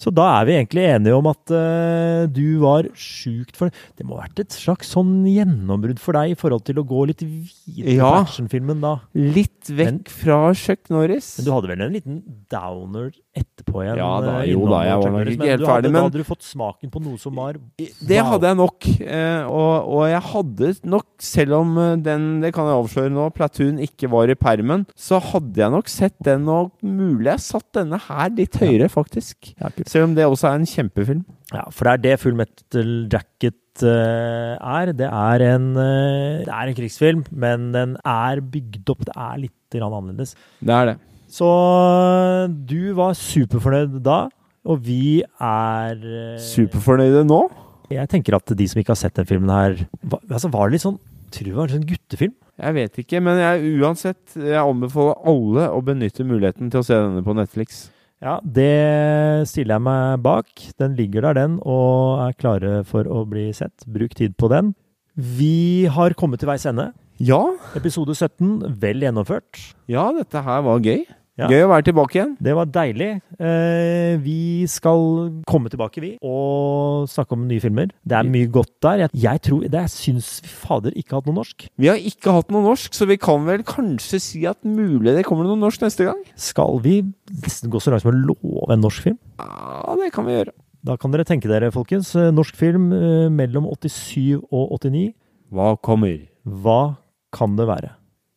Så 0.00 0.08
da 0.16 0.24
er 0.40 0.46
vi 0.48 0.54
egentlig 0.56 0.86
enige 0.88 1.12
om 1.18 1.26
at 1.28 1.52
uh, 1.52 2.24
du 2.32 2.58
var 2.62 2.86
sjukt 2.96 3.52
for 3.58 3.68
Det 3.98 4.06
må 4.08 4.16
ha 4.16 4.22
vært 4.24 4.40
et 4.46 4.54
slags 4.56 4.88
sånn 4.94 5.26
gjennombrudd 5.28 6.00
for 6.00 6.16
deg 6.16 6.32
i 6.32 6.38
forhold 6.40 6.64
til 6.64 6.80
å 6.80 6.86
gå 6.88 7.02
litt 7.10 7.20
videre 7.20 7.96
Ja. 7.98 8.08
på 8.08 8.22
actionfilmen 8.24 8.80
da. 8.80 8.94
Litt 9.14 9.68
vekk 9.68 9.90
Men- 9.90 10.04
fra 10.08 10.38
Chuck 10.56 10.88
Norris. 10.90 11.34
Men 11.38 11.44
du 11.44 11.52
hadde 11.52 11.68
vel 11.74 11.82
en 11.84 11.92
liten 11.92 12.22
downer 12.50 13.10
etterpå 13.36 13.84
igjen? 13.84 14.00
Ja 14.00 14.08
da, 14.24 14.38
eh, 14.40 14.50
jo 14.54 14.64
da, 14.66 14.80
jeg 14.88 15.02
var 15.04 15.10
nok 15.14 15.28
ikke 15.34 15.50
helt 15.52 15.66
ferdig, 15.68 15.90
men 15.92 16.00
Da 16.00 16.06
hadde 16.08 16.22
du 16.24 16.24
fått 16.24 16.42
smaken 16.48 16.90
på 16.90 17.02
noe 17.04 17.18
som 17.20 17.34
var 17.36 17.58
Det 17.78 18.20
Wow. 18.22 18.30
hadde 18.32 18.48
jeg 18.50 18.56
nok. 18.56 18.88
Eh, 19.04 19.42
og, 19.44 19.88
og 19.94 20.02
jeg 20.08 20.22
hadde 20.32 20.72
nok, 20.90 21.06
selv 21.18 21.52
om 21.60 21.74
den, 22.02 22.40
det 22.40 22.54
kan 22.56 22.64
jeg 22.66 22.78
avsløre 22.80 23.12
nå, 23.12 23.28
Platoon 23.36 23.78
ikke 23.84 24.08
var 24.10 24.30
i 24.32 24.34
permen, 24.34 24.86
så 24.96 25.20
hadde 25.20 25.60
jeg 25.60 25.70
nok 25.70 25.88
sett 25.92 26.16
den, 26.24 26.48
og 26.48 26.72
mulig 26.82 27.26
jeg 27.34 27.44
satt 27.50 27.68
denne 27.76 28.00
her 28.08 28.30
litt 28.30 28.56
høyere, 28.56 28.88
faktisk. 28.90 29.52
Ja. 29.60 29.68
Selv 29.90 30.06
om 30.06 30.14
det 30.14 30.26
også 30.28 30.50
er 30.50 30.60
en 30.60 30.68
kjempefilm. 30.70 31.22
Ja, 31.50 31.64
for 31.74 31.88
det 31.88 31.92
er 31.92 32.02
det 32.04 32.20
Full 32.22 32.36
Metal 32.38 32.90
Jacket 33.10 33.82
uh, 33.82 34.54
er. 34.54 34.92
Det 34.94 35.08
er 35.08 35.46
en, 35.48 35.70
uh, 35.74 36.42
det 36.46 36.52
er 36.54 36.70
en 36.70 36.76
krigsfilm, 36.78 37.24
men 37.32 37.70
den 37.74 37.96
er 38.06 38.42
bygd 38.52 38.92
opp. 38.94 39.02
Det 39.08 39.16
er 39.16 39.40
litt 39.46 39.78
annerledes. 39.80 40.36
Det 40.62 40.74
er 40.74 40.92
det. 40.92 40.98
Så 41.30 41.46
eh, 41.46 42.50
du 42.50 42.90
var 42.98 43.14
superfornøyd 43.14 44.00
da, 44.02 44.24
og 44.66 44.80
vi 44.82 45.20
er 45.22 46.00
uh, 46.02 46.40
Superfornøyde 46.42 47.22
nå? 47.28 47.44
Jeg 47.90 48.10
tenker 48.10 48.34
at 48.38 48.50
de 48.58 48.66
som 48.70 48.80
ikke 48.82 48.94
har 48.94 48.98
sett 48.98 49.14
den 49.18 49.28
filmen 49.28 49.50
her 49.50 49.76
var, 50.02 50.22
altså 50.26 50.50
var 50.50 50.68
det 50.68 50.78
litt 50.78 50.86
sånn 50.86 50.98
Tror 51.30 51.46
det 51.46 51.54
var 51.54 51.70
en 51.70 51.76
sånn 51.78 51.86
guttefilm? 51.86 52.32
Jeg 52.58 52.74
vet 52.74 52.96
ikke, 52.98 53.20
men 53.22 53.38
jeg, 53.38 53.68
uansett, 53.78 54.34
jeg 54.34 54.58
anbefaler 54.58 55.20
alle 55.30 55.68
å 55.70 55.78
benytte 55.86 56.26
muligheten 56.26 56.72
til 56.72 56.82
å 56.82 56.86
se 56.88 56.98
denne 56.98 57.22
på 57.22 57.36
Netflix. 57.38 57.84
Ja, 58.20 58.36
det 58.44 59.48
stiller 59.48 59.78
jeg 59.78 59.84
meg 59.86 60.20
bak. 60.24 60.50
Den 60.80 60.96
ligger 60.98 61.24
der, 61.24 61.38
den, 61.40 61.54
og 61.64 62.20
er 62.26 62.34
klare 62.36 62.72
for 62.88 63.08
å 63.08 63.22
bli 63.28 63.46
sett. 63.56 63.86
Bruk 63.88 64.12
tid 64.18 64.34
på 64.36 64.50
den. 64.52 64.74
Vi 65.16 65.86
har 65.88 66.12
kommet 66.18 66.42
til 66.42 66.50
veis 66.50 66.66
ende. 66.68 66.90
Ja, 67.20 67.40
Episode 67.76 68.14
17, 68.16 68.76
vel 68.80 69.02
gjennomført. 69.04 69.58
ja, 69.88 70.06
dette 70.16 70.40
her 70.44 70.62
var 70.64 70.84
gøy. 70.84 71.02
Ja. 71.38 71.46
Gøy 71.48 71.62
å 71.64 71.68
være 71.70 71.84
tilbake 71.86 72.16
igjen. 72.18 72.32
Det 72.42 72.52
var 72.58 72.66
deilig. 72.68 73.08
Eh, 73.40 74.16
vi 74.20 74.66
skal 74.68 75.30
komme 75.48 75.70
tilbake, 75.72 76.02
vi, 76.02 76.10
og 76.26 77.06
snakke 77.08 77.32
om 77.36 77.46
nye 77.48 77.62
filmer. 77.62 77.92
Det 78.04 78.18
er 78.18 78.28
mye 78.28 78.48
godt 78.52 78.72
der. 78.84 79.04
Jeg, 79.06 79.10
jeg 79.22 79.42
tror 79.46 79.62
det, 79.64 79.72
Jeg 79.86 79.92
syns 79.94 80.28
vi 80.44 80.50
fader 80.52 80.96
ikke 81.00 81.14
har 81.14 81.22
hatt 81.22 81.30
noe 81.30 81.38
norsk. 81.38 81.68
Vi 81.80 81.88
har 81.88 81.96
ikke 82.10 82.34
hatt 82.36 82.50
noe 82.52 82.64
norsk, 82.66 82.92
så 82.98 83.08
vi 83.08 83.16
kan 83.20 83.46
vel 83.48 83.62
kanskje 83.64 84.20
si 84.20 84.42
at 84.50 84.58
mulig 84.66 85.14
det 85.16 85.24
kommer 85.28 85.48
noe 85.48 85.56
norsk 85.60 85.86
neste 85.86 86.04
gang? 86.10 86.20
Skal 86.36 86.80
vi 86.84 86.98
nesten 87.30 87.72
gå 87.72 87.80
så 87.80 87.94
langt 87.94 88.04
som 88.04 88.12
å 88.12 88.18
love 88.18 88.74
en 88.74 88.84
norsk 88.84 89.06
film? 89.08 89.20
Ja, 89.40 89.96
det 90.02 90.10
kan 90.12 90.28
vi 90.28 90.36
gjøre. 90.36 90.52
Da 90.84 90.96
kan 91.00 91.12
dere 91.12 91.24
tenke 91.28 91.48
dere, 91.48 91.68
folkens. 91.72 92.14
eh, 92.16 92.30
Norsk 92.32 92.56
film 92.56 92.90
eh, 92.96 93.28
mellom 93.32 93.66
87 93.68 94.40
og 94.50 94.76
89. 94.80 95.10
Hva 95.52 95.74
kommer? 95.80 96.26
Hva 96.44 96.96
kan 97.36 97.56
det 97.56 97.66
være? 97.68 97.90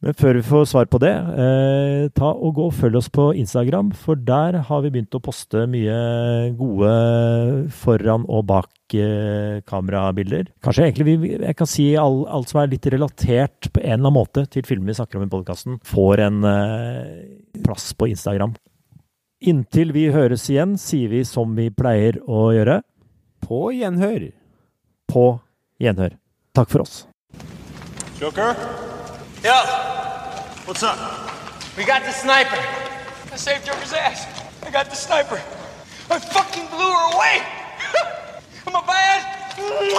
Men 0.03 0.15
før 0.19 0.35
vi 0.35 0.41
får 0.43 0.65
svar 0.67 0.87
på 0.91 0.99
det, 0.99 1.13
eh, 1.15 2.09
ta 2.11 2.33
og 2.35 2.57
gå 2.57 2.65
og 2.67 2.73
følg 2.75 2.97
oss 2.99 3.07
på 3.13 3.29
Instagram, 3.39 3.93
for 3.95 4.19
der 4.19 4.57
har 4.67 4.81
vi 4.83 4.89
begynt 4.91 5.15
å 5.15 5.21
poste 5.23 5.61
mye 5.71 6.51
gode 6.59 6.89
foran 7.71 8.25
og 8.27 8.43
bak 8.49 8.95
eh, 8.99 9.61
kamerabilder. 9.63 10.49
Kanskje 10.65 10.89
egentlig 10.89 11.07
vi, 11.07 11.31
jeg 11.37 11.55
kan 11.55 11.69
si 11.71 11.85
all, 11.95 12.25
alt 12.27 12.51
som 12.51 12.59
er 12.59 12.67
litt 12.73 12.89
relatert 12.91 13.71
på 13.71 13.79
en 13.79 13.93
eller 13.95 14.01
annen 14.01 14.17
måte 14.17 14.43
til 14.51 14.67
filmen 14.67 14.91
vi 14.91 14.97
snakker 14.99 15.21
om 15.21 15.23
i 15.23 15.31
podkasten, 15.31 15.79
får 15.87 16.25
en 16.27 16.43
eh, 16.51 17.23
plass 17.63 17.93
på 17.95 18.11
Instagram. 18.11 18.57
Inntil 19.43 19.95
vi 19.95 20.09
høres 20.11 20.49
igjen, 20.51 20.75
sier 20.79 21.11
vi 21.15 21.23
som 21.27 21.55
vi 21.55 21.69
pleier 21.71 22.19
å 22.27 22.49
gjøre, 22.55 22.81
På 23.43 23.71
gjenhør. 23.75 24.29
på 25.07 25.25
gjenhør. 25.79 26.19
Takk 26.55 26.69
for 26.71 26.83
oss. 26.83 27.05
Joker? 28.19 28.55
Yo, 29.43 29.55
What's 30.65 30.81
up? 30.81 30.97
We 31.75 31.83
got 31.83 32.03
the 32.03 32.13
sniper. 32.13 32.55
I 32.55 33.35
saved 33.35 33.65
Joker's 33.65 33.91
ass. 33.91 34.25
I 34.65 34.71
got 34.71 34.89
the 34.89 34.95
sniper. 34.95 35.35
I 36.09 36.19
fucking 36.19 36.67
blew 36.67 36.89
her 36.89 37.15
away. 37.15 37.43
am 38.67 38.73
I 38.77 38.81
bad? 38.87 39.59
Am 39.59 39.97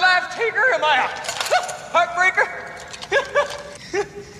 life 0.00 0.34
taker? 0.34 0.74
Am 0.74 0.82
I 0.82 1.04
a 1.04 1.08
heartbreaker? 1.94 2.48